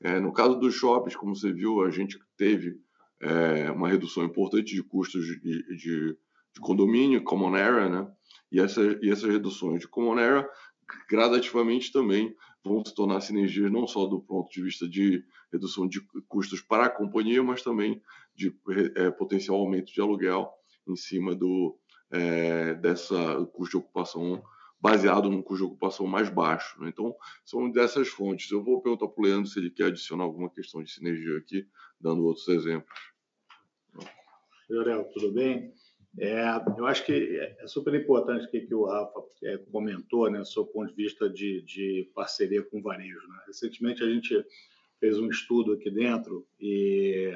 É, 0.00 0.18
no 0.18 0.32
caso 0.32 0.58
dos 0.58 0.74
shoppings, 0.74 1.14
como 1.14 1.36
você 1.36 1.52
viu, 1.52 1.82
a 1.82 1.90
gente 1.90 2.18
teve 2.38 2.80
é, 3.20 3.70
uma 3.70 3.86
redução 3.86 4.24
importante 4.24 4.74
de 4.74 4.82
custos 4.82 5.26
de, 5.26 5.38
de, 5.40 5.76
de 5.76 6.60
condomínio, 6.60 7.22
common 7.22 7.54
area, 7.54 7.90
né? 7.90 8.10
E, 8.50 8.58
essa, 8.58 8.80
e 9.02 9.10
essas 9.10 9.30
reduções 9.30 9.80
de 9.80 9.88
common 9.88 10.18
area 10.18 10.48
gradativamente 11.08 11.92
também 11.92 12.34
vão 12.64 12.82
se 12.82 12.94
tornar 12.94 13.20
sinergias 13.20 13.70
não 13.70 13.86
só 13.86 14.06
do 14.06 14.20
ponto 14.20 14.50
de 14.50 14.62
vista 14.62 14.88
de 14.88 15.22
redução 15.52 15.86
de 15.86 16.00
custos 16.26 16.62
para 16.62 16.86
a 16.86 16.90
companhia, 16.90 17.42
mas 17.42 17.62
também 17.62 18.02
de 18.34 18.56
é, 18.96 19.10
potencial 19.10 19.58
aumento 19.58 19.92
de 19.92 20.00
aluguel 20.00 20.50
em 20.88 20.96
cima 20.96 21.34
do 21.34 21.78
é, 22.10 22.74
dessa 22.74 23.44
custo 23.52 23.72
de 23.72 23.84
ocupação 23.84 24.42
baseado 24.80 25.30
custo 25.42 25.64
de 25.64 25.70
ocupação 25.70 26.06
mais 26.06 26.30
baixo. 26.30 26.80
Né? 26.80 26.88
Então, 26.88 27.14
são 27.44 27.70
dessas 27.70 28.08
fontes. 28.08 28.50
Eu 28.50 28.62
vou 28.62 28.80
perguntar 28.80 29.08
para 29.08 29.20
o 29.20 29.24
Leandro 29.24 29.46
se 29.46 29.58
ele 29.58 29.70
quer 29.70 29.86
adicionar 29.86 30.24
alguma 30.24 30.50
questão 30.50 30.82
de 30.82 30.90
sinergia 30.90 31.36
aqui, 31.36 31.66
dando 32.00 32.24
outros 32.24 32.48
exemplos. 32.48 32.98
Jorel, 34.68 35.04
tudo 35.12 35.32
bem? 35.32 35.72
É, 36.18 36.44
eu 36.76 36.86
acho 36.86 37.04
que 37.04 37.38
é 37.38 37.66
super 37.66 37.94
importante 37.94 38.46
o 38.46 38.50
que 38.50 38.74
o 38.74 38.84
Rafa 38.84 39.20
é, 39.44 39.58
comentou, 39.58 40.30
né, 40.30 40.42
do 40.42 40.66
ponto 40.66 40.88
de 40.88 40.94
vista 40.94 41.28
de, 41.28 41.62
de 41.62 42.10
parceria 42.14 42.62
com 42.62 42.78
o 42.78 42.82
varejo. 42.82 43.28
Né? 43.28 43.38
Recentemente, 43.46 44.02
a 44.02 44.08
gente 44.08 44.44
fez 44.98 45.18
um 45.18 45.28
estudo 45.28 45.72
aqui 45.72 45.90
dentro 45.90 46.46
e 46.58 47.32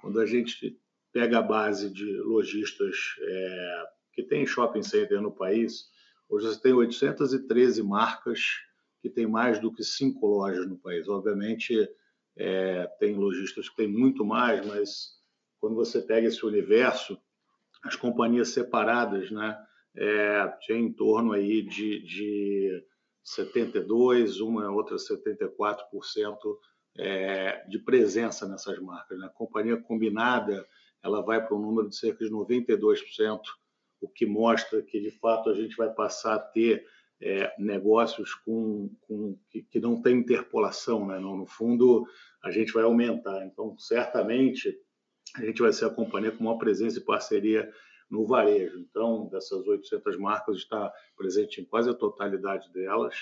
quando 0.00 0.20
a 0.20 0.26
gente 0.26 0.78
pega 1.12 1.38
a 1.38 1.42
base 1.42 1.90
de 1.90 2.04
lojistas 2.18 2.96
é, 3.20 3.84
que 4.12 4.22
tem 4.22 4.46
shopping 4.46 4.82
center 4.82 5.20
no 5.20 5.32
país, 5.32 5.88
Hoje 6.28 6.48
você 6.48 6.60
tem 6.60 6.72
813 6.72 7.82
marcas 7.82 8.40
que 9.00 9.08
tem 9.08 9.26
mais 9.26 9.60
do 9.60 9.72
que 9.72 9.84
cinco 9.84 10.26
lojas 10.26 10.66
no 10.66 10.76
país. 10.76 11.08
Obviamente, 11.08 11.88
é, 12.36 12.86
tem 12.98 13.14
lojistas 13.14 13.68
que 13.68 13.76
têm 13.76 13.88
muito 13.88 14.24
mais, 14.24 14.66
mas 14.66 15.16
quando 15.60 15.76
você 15.76 16.02
pega 16.02 16.26
esse 16.26 16.44
universo, 16.44 17.18
as 17.84 17.94
companhias 17.94 18.48
separadas, 18.48 19.30
né, 19.30 19.56
é, 19.96 20.52
tem 20.66 20.86
em 20.86 20.92
torno 20.92 21.32
aí 21.32 21.62
de, 21.62 22.02
de 22.02 22.84
72, 23.22 24.40
uma 24.40 24.70
outra 24.70 24.96
74% 24.96 26.36
é, 26.98 27.64
de 27.68 27.78
presença 27.78 28.48
nessas 28.48 28.78
marcas. 28.80 29.18
Né? 29.18 29.26
A 29.26 29.30
companhia 29.30 29.76
combinada 29.76 30.66
ela 31.02 31.22
vai 31.22 31.44
para 31.44 31.56
um 31.56 31.60
número 31.60 31.88
de 31.88 31.96
cerca 31.96 32.24
de 32.24 32.30
92% 32.30 33.40
o 34.00 34.08
que 34.08 34.26
mostra 34.26 34.82
que, 34.82 35.00
de 35.00 35.10
fato, 35.10 35.50
a 35.50 35.54
gente 35.54 35.76
vai 35.76 35.92
passar 35.92 36.34
a 36.34 36.38
ter 36.38 36.86
é, 37.20 37.52
negócios 37.58 38.34
com, 38.34 38.90
com 39.00 39.38
que, 39.50 39.62
que, 39.62 39.80
não 39.80 40.00
tem 40.00 40.18
interpolação, 40.18 41.06
né? 41.06 41.18
no, 41.18 41.36
no 41.36 41.46
fundo, 41.46 42.06
a 42.42 42.50
gente 42.50 42.72
vai 42.72 42.84
aumentar. 42.84 43.44
Então, 43.46 43.76
certamente, 43.78 44.78
a 45.36 45.44
gente 45.44 45.62
vai 45.62 45.72
ser 45.72 45.86
a 45.86 45.90
companhia 45.90 46.30
com 46.30 46.44
maior 46.44 46.58
presença 46.58 46.98
e 46.98 47.04
parceria 47.04 47.70
no 48.10 48.26
varejo. 48.26 48.78
Então, 48.78 49.28
dessas 49.28 49.66
800 49.66 50.16
marcas, 50.18 50.58
está 50.58 50.92
presente 51.16 51.60
em 51.60 51.64
quase 51.64 51.90
a 51.90 51.94
totalidade 51.94 52.70
delas. 52.72 53.16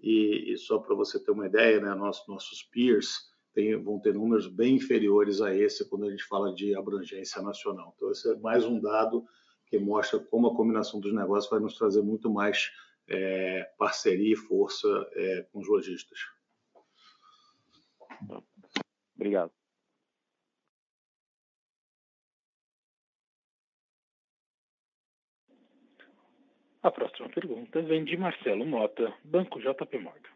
E, 0.00 0.52
e 0.52 0.58
só 0.58 0.78
para 0.78 0.94
você 0.94 1.22
ter 1.22 1.30
uma 1.30 1.46
ideia, 1.46 1.80
né, 1.80 1.94
nossos, 1.94 2.26
nossos 2.28 2.62
peers 2.62 3.28
tem, 3.54 3.76
vão 3.82 3.98
ter 3.98 4.14
números 4.14 4.46
bem 4.46 4.76
inferiores 4.76 5.40
a 5.40 5.54
esse 5.54 5.88
quando 5.88 6.06
a 6.06 6.10
gente 6.10 6.24
fala 6.24 6.54
de 6.54 6.74
abrangência 6.76 7.42
nacional. 7.42 7.94
Então, 7.96 8.10
esse 8.10 8.30
é 8.30 8.36
mais 8.36 8.64
um 8.64 8.80
dado 8.80 9.24
que 9.68 9.78
mostra 9.78 10.18
como 10.18 10.48
a 10.48 10.56
combinação 10.56 11.00
dos 11.00 11.12
negócios 11.12 11.50
vai 11.50 11.60
nos 11.60 11.76
trazer 11.76 12.02
muito 12.02 12.30
mais 12.30 12.72
é, 13.08 13.64
parceria 13.78 14.32
e 14.32 14.36
força 14.36 14.88
é, 15.14 15.42
com 15.52 15.60
os 15.60 15.68
lojistas. 15.68 16.18
Obrigado. 19.14 19.52
A 26.80 26.90
próxima 26.90 27.28
pergunta 27.28 27.82
vem 27.82 28.04
de 28.04 28.16
Marcelo 28.16 28.64
Mota, 28.64 29.12
Banco 29.24 29.60
JP 29.60 29.98
Morgan. 29.98 30.30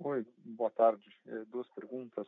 Oi, 0.00 0.26
boa 0.44 0.70
tarde. 0.70 1.04
É, 1.26 1.44
duas 1.44 1.68
perguntas. 1.68 2.26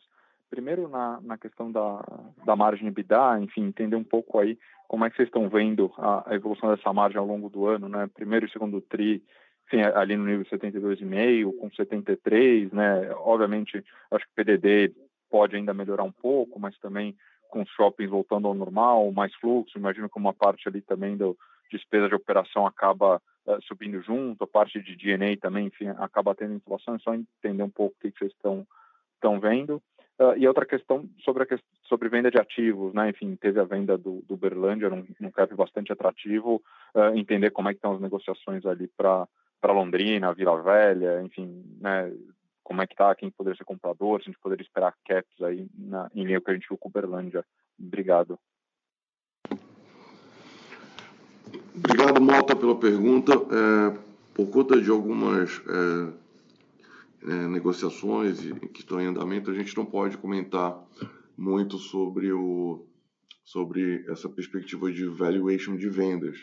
Primeiro, 0.51 0.89
na, 0.89 1.21
na 1.21 1.37
questão 1.37 1.71
da, 1.71 2.05
da 2.45 2.55
margem 2.55 2.89
EBITDA, 2.89 3.41
enfim, 3.41 3.65
entender 3.65 3.97
um 3.97 4.05
pouco 4.05 4.39
aí 4.39 4.59
como 4.89 5.05
é 5.05 5.11
que 5.11 5.17
vocês 5.17 5.29
estão 5.29 5.49
vendo 5.49 5.93
a, 5.99 6.31
a 6.31 6.35
evolução 6.35 6.75
dessa 6.75 6.93
margem 6.93 7.19
ao 7.19 7.27
longo 7.27 7.49
do 7.49 7.67
ano, 7.67 7.89
né? 7.89 8.09
Primeiro 8.15 8.47
e 8.47 8.51
segundo 8.51 8.81
TRI, 8.81 9.23
enfim, 9.67 9.83
ali 9.83 10.17
no 10.17 10.25
nível 10.25 10.45
72,5, 10.47 11.57
com 11.59 11.71
73, 11.71 12.73
né? 12.73 13.11
Obviamente, 13.17 13.85
acho 14.11 14.25
que 14.25 14.31
o 14.31 14.35
PDD 14.37 14.95
pode 15.29 15.57
ainda 15.57 15.75
melhorar 15.75 16.05
um 16.05 16.13
pouco, 16.13 16.61
mas 16.61 16.79
também 16.79 17.17
com 17.49 17.63
os 17.63 17.71
shoppings 17.71 18.11
voltando 18.11 18.47
ao 18.49 18.55
normal, 18.55 19.11
mais 19.13 19.35
fluxo, 19.37 19.79
imagino 19.79 20.09
que 20.09 20.19
uma 20.19 20.33
parte 20.33 20.69
ali 20.69 20.81
também 20.81 21.17
da 21.17 21.27
despesa 21.71 22.09
de 22.09 22.15
operação 22.15 22.67
acaba 22.67 23.21
uh, 23.47 23.63
subindo 23.67 24.01
junto, 24.03 24.45
a 24.45 24.47
parte 24.47 24.81
de 24.81 24.97
DNA 24.97 25.37
também, 25.41 25.67
enfim, 25.67 25.89
acaba 25.99 26.35
tendo 26.35 26.55
inflação, 26.55 26.95
é 26.95 26.99
só 26.99 27.15
entender 27.15 27.63
um 27.63 27.71
pouco 27.71 27.97
o 27.97 28.01
que, 28.01 28.17
vocês 28.17 28.33
estão, 28.33 28.67
estão 29.15 29.41
vendo. 29.41 29.83
Uh, 30.19 30.33
e 30.39 30.49
outra 30.49 30.65
questão 30.65 31.07
sobre 31.23 31.43
a 31.43 31.59
sobre 31.85 32.09
venda 32.09 32.31
de 32.31 32.39
ativos, 32.39 32.95
né? 32.95 33.11
Enfim, 33.11 33.37
teve 33.37 33.61
a 33.61 33.65
venda 33.65 33.99
do, 33.99 34.23
do 34.27 34.35
Berlândia 34.35 34.89
num, 34.89 35.07
num 35.21 35.31
cap 35.31 35.55
bastante 35.55 35.93
atrativo, 35.93 36.63
uh, 36.95 37.15
entender 37.15 37.51
como 37.51 37.69
é 37.69 37.73
que 37.73 37.79
estão 37.79 37.93
as 37.93 38.01
negociações 38.01 38.65
ali 38.65 38.89
para 38.97 39.29
Londrina, 39.63 40.33
Vila 40.33 40.63
Velha, 40.63 41.21
enfim, 41.23 41.63
né? 41.81 42.11
Como 42.65 42.81
é 42.81 42.87
que 42.87 42.97
tá, 42.97 43.15
quem 43.15 43.31
poderia 43.31 43.59
ser 43.59 43.65
comprador, 43.65 44.21
se 44.21 44.29
a 44.29 44.33
gente 44.33 44.41
poderia 44.41 44.65
esperar 44.65 44.95
caps 45.07 45.43
aí 45.43 45.69
na, 45.77 46.11
em 46.15 46.25
linha 46.25 46.41
que 46.41 46.51
a 46.51 46.55
gente 46.55 46.67
viu 46.67 46.79
com 46.79 46.89
o 46.89 46.93
Berlândia. 46.93 47.45
Obrigado. 47.79 48.39
Obrigado, 51.77 52.23
Mota, 52.23 52.57
pela 52.57 52.75
pergunta. 52.75 53.35
É, 53.35 53.99
por 54.35 54.51
conta 54.51 54.81
de 54.81 54.91
algumas 54.91 55.61
é 55.69 56.26
é, 57.27 57.49
negociações 57.49 58.41
que 58.73 58.81
estão 58.81 59.01
em 59.01 59.07
andamento, 59.07 59.51
a 59.51 59.55
gente 59.55 59.77
não 59.77 59.85
pode 59.85 60.17
comentar 60.17 60.81
muito 61.37 61.77
sobre, 61.77 62.33
o, 62.33 62.87
sobre 63.45 64.05
essa 64.09 64.29
perspectiva 64.29 64.91
de 64.93 65.07
valuation 65.07 65.77
de 65.77 65.89
vendas. 65.89 66.39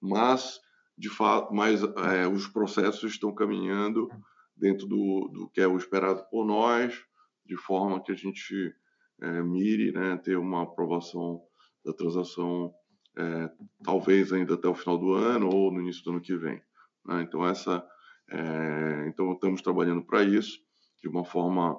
Mas, 0.00 0.60
de 0.96 1.08
fato, 1.08 1.52
mas, 1.54 1.82
é, 1.82 2.28
os 2.28 2.46
processos 2.46 3.12
estão 3.12 3.34
caminhando 3.34 4.08
dentro 4.56 4.86
do, 4.86 5.30
do 5.32 5.48
que 5.48 5.60
é 5.60 5.66
o 5.66 5.78
esperado 5.78 6.22
por 6.30 6.44
nós, 6.44 7.02
de 7.46 7.56
forma 7.56 8.02
que 8.02 8.12
a 8.12 8.14
gente 8.14 8.74
é, 9.22 9.42
mire 9.42 9.90
né, 9.92 10.16
ter 10.18 10.36
uma 10.36 10.62
aprovação 10.62 11.42
da 11.84 11.92
transação 11.94 12.72
é, 13.16 13.50
talvez 13.82 14.32
ainda 14.32 14.54
até 14.54 14.68
o 14.68 14.74
final 14.74 14.98
do 14.98 15.14
ano 15.14 15.48
ou 15.48 15.72
no 15.72 15.80
início 15.80 16.04
do 16.04 16.10
ano 16.10 16.20
que 16.20 16.36
vem. 16.36 16.62
Né? 17.04 17.22
Então, 17.22 17.44
essa 17.46 17.84
é, 18.30 19.08
então, 19.08 19.32
estamos 19.32 19.60
trabalhando 19.60 20.02
para 20.02 20.22
isso, 20.22 20.60
de 21.02 21.08
uma 21.08 21.24
forma 21.24 21.76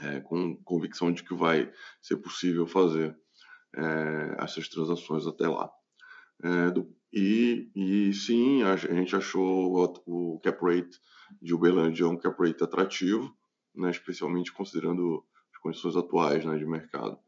é, 0.00 0.20
com 0.20 0.56
convicção 0.64 1.12
de 1.12 1.22
que 1.22 1.34
vai 1.34 1.70
ser 2.00 2.16
possível 2.16 2.66
fazer 2.66 3.14
é, 3.76 4.36
essas 4.38 4.68
transações 4.68 5.26
até 5.26 5.46
lá. 5.46 5.70
É, 6.42 6.70
do, 6.70 6.90
e, 7.12 7.70
e, 7.74 8.14
sim, 8.14 8.62
a, 8.62 8.76
gente 8.76 9.14
achou 9.14 9.74
o, 10.06 10.34
o 10.34 10.40
cap 10.40 10.58
rate 10.64 10.98
de 11.42 11.52
Uberlândia 11.52 12.08
um 12.08 12.16
cap 12.16 12.36
rate 12.42 12.64
atrativo, 12.64 13.30
né, 13.74 13.90
especialmente 13.90 14.52
considerando 14.52 15.24
as 15.52 15.60
condições 15.60 15.96
atuais 15.96 16.44
né, 16.44 16.56
de 16.56 16.64
mercado. 16.64 17.18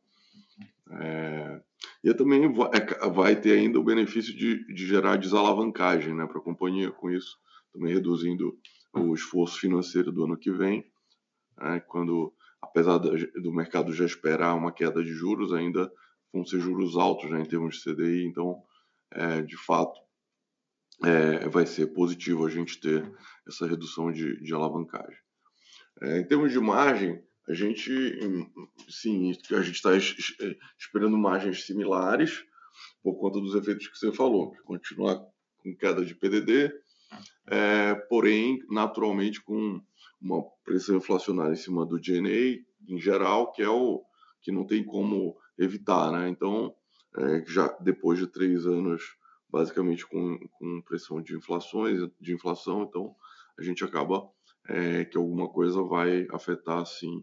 É, 1.00 1.60
e 2.04 2.14
também 2.14 2.50
vai, 2.52 2.70
é, 2.72 3.10
vai, 3.10 3.38
ter 3.38 3.58
ainda 3.58 3.78
o 3.78 3.84
benefício 3.84 4.34
de, 4.34 4.64
de 4.72 4.86
gerar 4.86 5.16
desalavancagem 5.16 6.14
né, 6.14 6.26
para 6.26 6.38
a 6.38 6.44
companhia 6.44 6.90
com 6.90 7.10
isso 7.10 7.36
também 7.72 7.94
reduzindo 7.94 8.58
o 8.94 9.14
esforço 9.14 9.58
financeiro 9.58 10.12
do 10.12 10.24
ano 10.24 10.36
que 10.36 10.52
vem, 10.52 10.84
né, 11.58 11.80
quando, 11.80 12.32
apesar 12.60 12.98
do 12.98 13.52
mercado 13.52 13.92
já 13.92 14.04
esperar 14.04 14.54
uma 14.54 14.72
queda 14.72 15.02
de 15.02 15.12
juros, 15.12 15.52
ainda 15.52 15.90
vão 16.32 16.44
ser 16.44 16.60
juros 16.60 16.96
altos 16.96 17.30
né, 17.30 17.40
em 17.40 17.46
termos 17.46 17.76
de 17.76 17.82
CDI, 17.82 18.26
então, 18.26 18.62
é, 19.10 19.42
de 19.42 19.56
fato, 19.56 20.00
é, 21.04 21.48
vai 21.48 21.66
ser 21.66 21.88
positivo 21.88 22.46
a 22.46 22.50
gente 22.50 22.80
ter 22.80 23.10
essa 23.46 23.66
redução 23.66 24.12
de, 24.12 24.40
de 24.42 24.54
alavancagem. 24.54 25.18
É, 26.00 26.20
em 26.20 26.26
termos 26.26 26.52
de 26.52 26.60
margem, 26.60 27.22
a 27.48 27.54
gente, 27.54 27.90
sim, 28.88 29.32
a 29.50 29.62
gente 29.62 29.74
está 29.74 29.90
esperando 30.78 31.18
margens 31.18 31.66
similares 31.66 32.44
por 33.02 33.18
conta 33.18 33.40
dos 33.40 33.54
efeitos 33.54 33.88
que 33.88 33.98
você 33.98 34.12
falou, 34.12 34.54
continuar 34.64 35.20
com 35.58 35.76
queda 35.76 36.04
de 36.04 36.14
PDD, 36.14 36.72
é, 37.46 37.94
porém, 37.94 38.58
naturalmente, 38.70 39.42
com 39.42 39.80
uma 40.20 40.42
pressão 40.64 40.96
inflacionária 40.96 41.52
em 41.52 41.56
cima 41.56 41.84
do 41.84 42.00
DNA 42.00 42.62
em 42.88 42.98
geral, 42.98 43.52
que 43.52 43.62
é 43.62 43.68
o 43.68 44.02
que 44.40 44.50
não 44.50 44.66
tem 44.66 44.84
como 44.84 45.36
evitar, 45.58 46.10
né? 46.10 46.28
Então, 46.28 46.74
é, 47.16 47.44
já 47.46 47.68
depois 47.80 48.18
de 48.18 48.26
três 48.26 48.66
anos 48.66 49.02
basicamente 49.52 50.06
com, 50.06 50.38
com 50.58 50.82
pressão 50.82 51.20
de 51.20 51.36
inflações, 51.36 52.00
de 52.18 52.32
inflação, 52.32 52.84
então 52.84 53.14
a 53.58 53.62
gente 53.62 53.84
acaba 53.84 54.26
é, 54.66 55.04
que 55.04 55.18
alguma 55.18 55.48
coisa 55.48 55.82
vai 55.82 56.26
afetar 56.32 56.86
sim, 56.86 57.22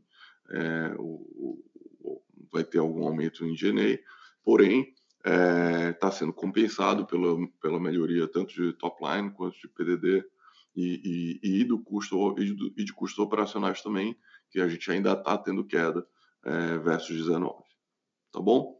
é, 0.52 0.94
o, 1.00 1.64
o, 2.00 2.22
vai 2.52 2.64
ter 2.64 2.78
algum 2.78 3.04
aumento 3.04 3.44
em 3.44 3.56
GNA, 3.56 3.98
porém 4.44 4.94
está 5.24 6.08
é, 6.08 6.12
sendo 6.12 6.34
compensado 6.34 7.06
pela, 7.06 7.36
pela 7.62 7.80
melhoria 7.80 8.28
tanto 8.28 8.54
de 8.54 8.74
top 8.74 9.04
line 9.04 9.32
quanto 9.32 9.58
de 9.60 9.68
PDD 9.68 10.26
e, 10.76 11.40
e, 11.44 11.62
e 11.62 11.64
do 11.66 11.84
custo 11.84 12.36
e 12.40 12.56
de, 12.56 12.74
e 12.78 12.86
de 12.86 12.94
custos 12.94 13.20
operacionais 13.20 13.82
também, 13.82 14.18
que 14.50 14.62
a 14.62 14.68
gente 14.68 14.90
ainda 14.92 15.14
está 15.14 15.38
tendo 15.38 15.66
queda 15.66 16.08
é, 16.44 16.78
versus 16.78 17.16
19. 17.16 17.64
Tá 18.32 18.40
bom? 18.40 18.80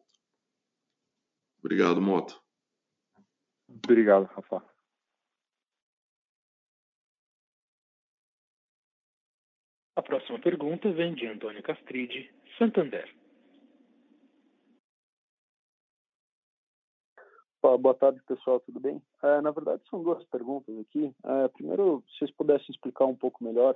Obrigado, 1.60 2.02
Mota. 2.02 2.34
Obrigado, 3.68 4.26
Rafa. 4.26 4.64
A 9.96 10.02
próxima 10.02 10.40
pergunta 10.40 10.90
vem 10.94 11.14
de 11.14 11.28
Antônio 11.28 11.62
Castride, 11.62 12.34
Santander. 12.58 13.19
Boa 17.62 17.94
tarde, 17.94 18.22
pessoal, 18.26 18.62
tudo 18.62 18.80
bem? 18.80 19.02
É, 19.22 19.42
na 19.42 19.52
verdade, 19.52 19.82
são 19.90 20.02
duas 20.02 20.24
perguntas 20.26 20.74
aqui. 20.80 21.14
É, 21.26 21.48
primeiro, 21.50 22.02
se 22.08 22.20
vocês 22.20 22.32
pudessem 22.32 22.68
explicar 22.70 23.06
um 23.06 23.16
pouco 23.16 23.44
melhor 23.44 23.76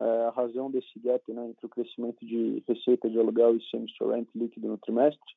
é, 0.00 0.04
a 0.26 0.30
razão 0.30 0.70
desse 0.70 0.98
gap 0.98 1.30
né, 1.30 1.48
entre 1.48 1.66
o 1.66 1.68
crescimento 1.68 2.24
de 2.24 2.64
receita 2.66 3.08
de 3.10 3.18
aluguel 3.18 3.54
e 3.54 3.70
same-store 3.70 4.14
rent 4.14 4.28
líquido 4.34 4.68
no 4.68 4.78
trimestre. 4.78 5.34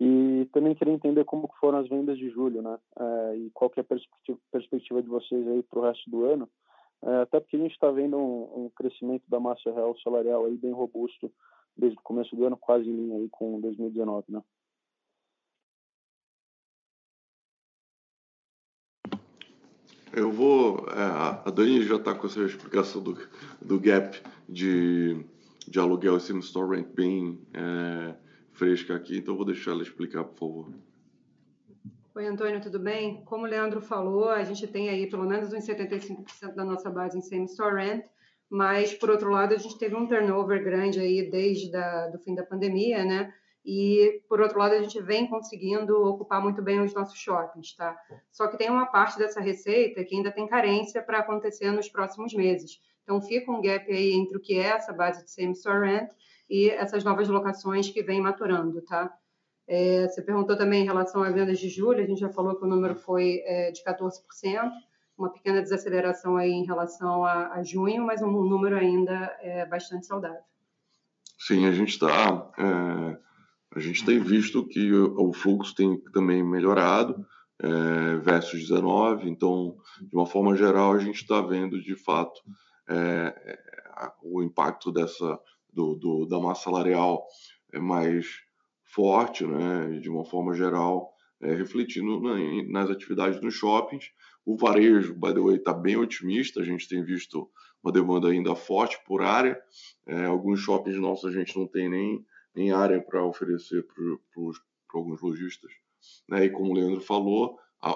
E 0.00 0.48
também 0.52 0.74
queria 0.74 0.92
entender 0.92 1.24
como 1.24 1.48
foram 1.60 1.78
as 1.78 1.88
vendas 1.88 2.18
de 2.18 2.30
julho, 2.30 2.62
né? 2.62 2.78
É, 2.98 3.36
e 3.36 3.50
qual 3.50 3.70
é 3.76 3.80
a 3.80 3.84
perspectiva, 3.84 4.38
perspectiva 4.50 5.00
de 5.00 5.08
vocês 5.08 5.46
aí 5.46 5.62
para 5.62 5.78
o 5.78 5.82
resto 5.82 6.10
do 6.10 6.24
ano. 6.24 6.48
É, 7.02 7.16
até 7.18 7.38
porque 7.38 7.56
a 7.56 7.60
gente 7.60 7.72
está 7.72 7.92
vendo 7.92 8.16
um, 8.16 8.64
um, 8.64 8.70
crescimento 8.70 9.22
da 9.28 9.38
massa 9.38 9.70
real 9.72 9.96
salarial 10.02 10.46
aí 10.46 10.56
bem 10.56 10.72
robusto 10.72 11.30
desde 11.76 11.96
o 11.96 12.02
começo 12.02 12.34
do 12.34 12.44
ano, 12.44 12.56
quase 12.56 12.88
em 12.88 12.96
linha 12.96 13.18
aí 13.18 13.28
com 13.28 13.60
2019, 13.60 14.32
né? 14.32 14.42
Eu 20.12 20.32
vou. 20.32 20.86
É, 20.88 21.02
a 21.48 21.50
Dani 21.50 21.82
já 21.82 21.96
está 21.96 22.14
com 22.14 22.26
essa 22.26 22.40
explicação 22.40 23.02
do, 23.02 23.16
do 23.60 23.78
gap 23.78 24.20
de, 24.48 25.24
de 25.66 25.78
aluguel 25.78 26.16
e 26.16 26.20
sim 26.20 26.38
store 26.40 26.76
rent 26.76 26.88
bem 26.88 27.40
é, 27.54 28.14
fresca 28.52 28.96
aqui, 28.96 29.18
então 29.18 29.36
vou 29.36 29.44
deixar 29.44 29.70
ela 29.70 29.82
explicar, 29.82 30.24
por 30.24 30.38
favor. 30.38 30.74
Oi, 32.14 32.26
Antônio, 32.26 32.60
tudo 32.60 32.80
bem? 32.80 33.22
Como 33.24 33.44
o 33.44 33.48
Leandro 33.48 33.80
falou, 33.80 34.28
a 34.28 34.42
gente 34.42 34.66
tem 34.66 34.88
aí 34.88 35.08
pelo 35.08 35.24
menos 35.24 35.52
uns 35.52 35.64
75% 35.64 36.54
da 36.56 36.64
nossa 36.64 36.90
base 36.90 37.16
em 37.16 37.22
same-store 37.22 37.76
rent, 37.76 38.04
mas, 38.50 38.92
por 38.92 39.10
outro 39.10 39.30
lado, 39.30 39.54
a 39.54 39.58
gente 39.58 39.78
teve 39.78 39.94
um 39.94 40.08
turnover 40.08 40.62
grande 40.64 40.98
aí 40.98 41.30
desde 41.30 41.70
o 42.12 42.18
fim 42.18 42.34
da 42.34 42.44
pandemia, 42.44 43.04
né? 43.04 43.32
E, 43.64 44.22
por 44.28 44.40
outro 44.40 44.58
lado, 44.58 44.74
a 44.74 44.82
gente 44.82 45.00
vem 45.02 45.28
conseguindo 45.28 46.02
ocupar 46.04 46.42
muito 46.42 46.62
bem 46.62 46.80
os 46.80 46.94
nossos 46.94 47.18
shoppings, 47.18 47.74
tá? 47.76 47.96
Só 48.32 48.46
que 48.46 48.56
tem 48.56 48.70
uma 48.70 48.86
parte 48.86 49.18
dessa 49.18 49.40
receita 49.40 50.02
que 50.02 50.16
ainda 50.16 50.32
tem 50.32 50.46
carência 50.46 51.02
para 51.02 51.18
acontecer 51.18 51.70
nos 51.70 51.88
próximos 51.88 52.32
meses. 52.32 52.80
Então, 53.02 53.20
fica 53.20 53.50
um 53.52 53.60
gap 53.60 53.90
aí 53.90 54.12
entre 54.12 54.36
o 54.36 54.40
que 54.40 54.58
é 54.58 54.68
essa 54.68 54.92
base 54.92 55.24
de 55.24 55.30
same-store 55.30 55.86
rent 55.86 56.10
e 56.48 56.70
essas 56.70 57.04
novas 57.04 57.28
locações 57.28 57.90
que 57.90 58.02
vêm 58.02 58.20
maturando, 58.20 58.80
tá? 58.82 59.12
É, 59.68 60.08
você 60.08 60.20
perguntou 60.20 60.56
também 60.56 60.82
em 60.82 60.86
relação 60.86 61.22
a 61.22 61.30
vendas 61.30 61.60
de 61.60 61.68
julho, 61.68 62.02
a 62.02 62.06
gente 62.06 62.18
já 62.18 62.28
falou 62.28 62.56
que 62.56 62.64
o 62.64 62.68
número 62.68 62.96
foi 62.96 63.40
é, 63.44 63.70
de 63.70 63.84
14%, 63.84 64.10
uma 65.16 65.30
pequena 65.32 65.62
desaceleração 65.62 66.36
aí 66.36 66.50
em 66.50 66.64
relação 66.64 67.24
a, 67.24 67.52
a 67.52 67.62
junho, 67.62 68.04
mas 68.04 68.20
um 68.22 68.30
número 68.30 68.76
ainda 68.76 69.36
é 69.40 69.64
bastante 69.66 70.06
saudável. 70.06 70.40
Sim, 71.38 71.66
a 71.66 71.72
gente 71.72 71.90
está, 71.90 72.50
é, 72.58 73.18
a 73.74 73.80
gente 73.80 74.04
tem 74.04 74.18
visto 74.18 74.66
que 74.66 74.92
o, 74.92 75.32
fluxo 75.32 75.74
tem 75.74 75.98
também 76.12 76.42
melhorado 76.42 77.24
é, 77.58 78.16
versus 78.16 78.60
19, 78.60 79.28
então, 79.28 79.76
de 80.00 80.14
uma 80.14 80.26
forma 80.26 80.56
geral, 80.56 80.92
a 80.92 80.98
gente 80.98 81.22
está 81.22 81.40
vendo 81.40 81.80
de 81.80 81.94
fato 81.94 82.40
é, 82.88 83.58
o 84.22 84.42
impacto 84.42 84.90
dessa 84.90 85.38
do, 85.72 85.94
do, 85.94 86.26
da 86.26 86.38
massa 86.40 86.64
salarial 86.64 87.24
é 87.72 87.78
mais 87.78 88.26
forte, 88.92 89.46
né, 89.46 90.00
de 90.00 90.08
uma 90.08 90.24
forma 90.24 90.54
geral, 90.54 91.12
é, 91.40 91.54
refletindo 91.54 92.20
na, 92.20 92.34
nas 92.68 92.90
atividades 92.90 93.40
nos 93.40 93.54
shoppings. 93.54 94.10
O 94.44 94.56
varejo, 94.56 95.14
by 95.14 95.32
the 95.32 95.40
way, 95.40 95.56
está 95.56 95.72
bem 95.72 95.96
otimista, 95.96 96.60
a 96.60 96.64
gente 96.64 96.88
tem 96.88 97.04
visto 97.04 97.48
uma 97.82 97.92
demanda 97.92 98.28
ainda 98.28 98.54
forte 98.54 98.98
por 99.06 99.22
área. 99.22 99.58
É, 100.06 100.24
alguns 100.24 100.60
shoppings 100.60 100.98
nossos 100.98 101.30
a 101.30 101.38
gente 101.38 101.56
não 101.56 101.66
tem 101.66 101.88
nem, 101.88 102.24
nem 102.54 102.72
área 102.72 103.00
para 103.00 103.24
oferecer 103.24 103.86
para 103.86 104.98
alguns 104.98 105.20
lojistas. 105.20 105.72
Né? 106.28 106.46
E 106.46 106.50
como 106.50 106.70
o 106.70 106.74
Leandro 106.74 107.00
falou, 107.00 107.58
a, 107.80 107.90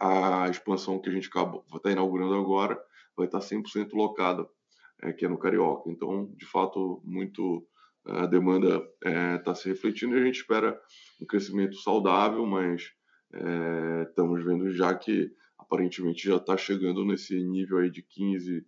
a, 0.00 0.44
a 0.44 0.50
expansão 0.50 0.98
que 0.98 1.08
a 1.08 1.12
gente 1.12 1.28
está 1.28 1.90
inaugurando 1.90 2.34
agora 2.34 2.80
vai 3.16 3.26
estar 3.26 3.38
100% 3.38 3.92
locada 3.92 4.48
é, 5.02 5.12
que 5.12 5.24
é 5.24 5.28
no 5.28 5.38
Carioca. 5.38 5.90
Então, 5.90 6.32
de 6.36 6.46
fato, 6.46 7.00
muito 7.04 7.66
a 8.04 8.26
demanda 8.26 8.76
está 8.76 9.10
é, 9.10 9.38
tá 9.38 9.54
se 9.54 9.68
refletindo 9.68 10.16
e 10.16 10.20
a 10.20 10.24
gente 10.24 10.36
espera 10.36 10.80
um 11.20 11.26
crescimento 11.26 11.76
saudável, 11.76 12.46
mas 12.46 12.90
é, 13.32 14.02
estamos 14.08 14.42
vendo 14.44 14.70
já 14.70 14.94
que 14.94 15.30
aparentemente 15.58 16.26
já 16.26 16.36
está 16.36 16.56
chegando 16.56 17.04
nesse 17.04 17.38
nível 17.42 17.78
aí 17.78 17.90
de 17.90 18.02
15, 18.02 18.66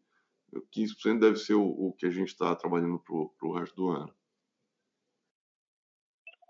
15% 0.76 1.18
deve 1.18 1.36
ser 1.36 1.54
o, 1.54 1.64
o 1.64 1.94
que 1.96 2.06
a 2.06 2.10
gente 2.10 2.28
está 2.28 2.54
trabalhando 2.54 2.98
para 2.98 3.48
o 3.48 3.54
resto 3.54 3.74
do 3.74 3.88
ano. 3.88 4.12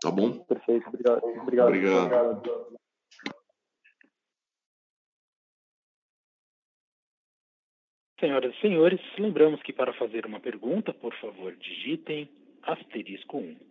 Tá 0.01 0.11
bom? 0.11 0.39
Perfeito, 0.45 0.89
obrigado. 0.89 1.25
Obrigado. 1.25 1.69
obrigado. 1.69 2.39
obrigado. 2.39 2.81
Senhoras 8.19 8.55
e 8.55 8.61
senhores, 8.61 9.01
lembramos 9.19 9.63
que 9.63 9.73
para 9.73 9.95
fazer 9.95 10.27
uma 10.27 10.41
pergunta, 10.41 10.93
por 10.93 11.15
favor, 11.21 11.57
digitem 11.57 12.29
asterisco 12.63 13.39
1. 13.39 13.70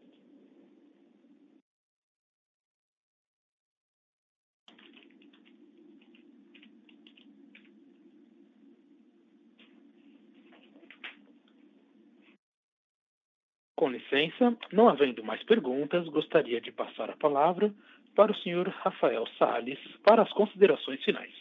Com 13.80 13.88
licença, 13.88 14.58
não 14.74 14.90
havendo 14.90 15.24
mais 15.24 15.42
perguntas, 15.44 16.06
gostaria 16.10 16.60
de 16.60 16.70
passar 16.70 17.10
a 17.10 17.16
palavra 17.16 17.74
para 18.14 18.30
o 18.30 18.36
senhor 18.40 18.68
Rafael 18.68 19.26
Sales 19.38 19.80
para 20.04 20.22
as 20.22 20.34
considerações 20.34 21.02
finais. 21.02 21.34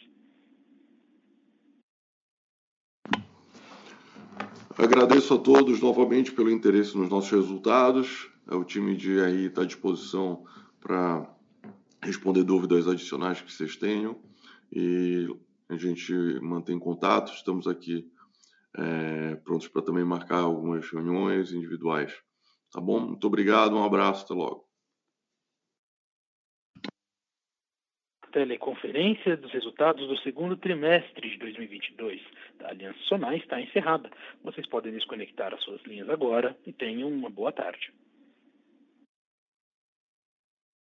Agradeço 4.77 5.33
a 5.33 5.37
todos 5.37 5.81
novamente 5.81 6.31
pelo 6.31 6.49
interesse 6.49 6.97
nos 6.97 7.09
nossos 7.09 7.29
resultados. 7.29 8.31
É, 8.49 8.55
o 8.55 8.63
time 8.63 8.95
de 8.95 9.19
RI 9.19 9.47
está 9.47 9.63
à 9.63 9.65
disposição 9.65 10.45
para 10.79 11.29
responder 12.01 12.45
dúvidas 12.45 12.87
adicionais 12.87 13.41
que 13.41 13.51
vocês 13.51 13.75
tenham. 13.75 14.17
E 14.71 15.27
a 15.67 15.75
gente 15.75 16.13
mantém 16.41 16.79
contato. 16.79 17.33
Estamos 17.33 17.67
aqui 17.67 18.09
é, 18.77 19.35
prontos 19.43 19.67
para 19.67 19.81
também 19.81 20.05
marcar 20.05 20.39
algumas 20.39 20.89
reuniões 20.89 21.51
individuais. 21.51 22.28
Tá 22.71 22.79
bom? 22.79 22.99
Muito 22.99 23.25
obrigado, 23.25 23.75
um 23.75 23.83
abraço, 23.83 24.25
até 24.25 24.33
logo. 24.33 24.69
teleconferência 28.31 29.35
dos 29.37 29.51
resultados 29.51 30.07
do 30.07 30.17
segundo 30.19 30.55
trimestre 30.55 31.29
de 31.31 31.37
2022 31.37 32.21
da 32.59 32.69
Aliança 32.69 32.99
Sonai 33.07 33.37
está 33.37 33.59
encerrada. 33.59 34.09
Vocês 34.43 34.67
podem 34.67 34.93
desconectar 34.93 35.53
as 35.53 35.61
suas 35.63 35.81
linhas 35.83 36.09
agora 36.09 36.55
e 36.65 36.71
tenham 36.71 37.09
uma 37.09 37.29
boa 37.29 37.51
tarde. 37.51 37.91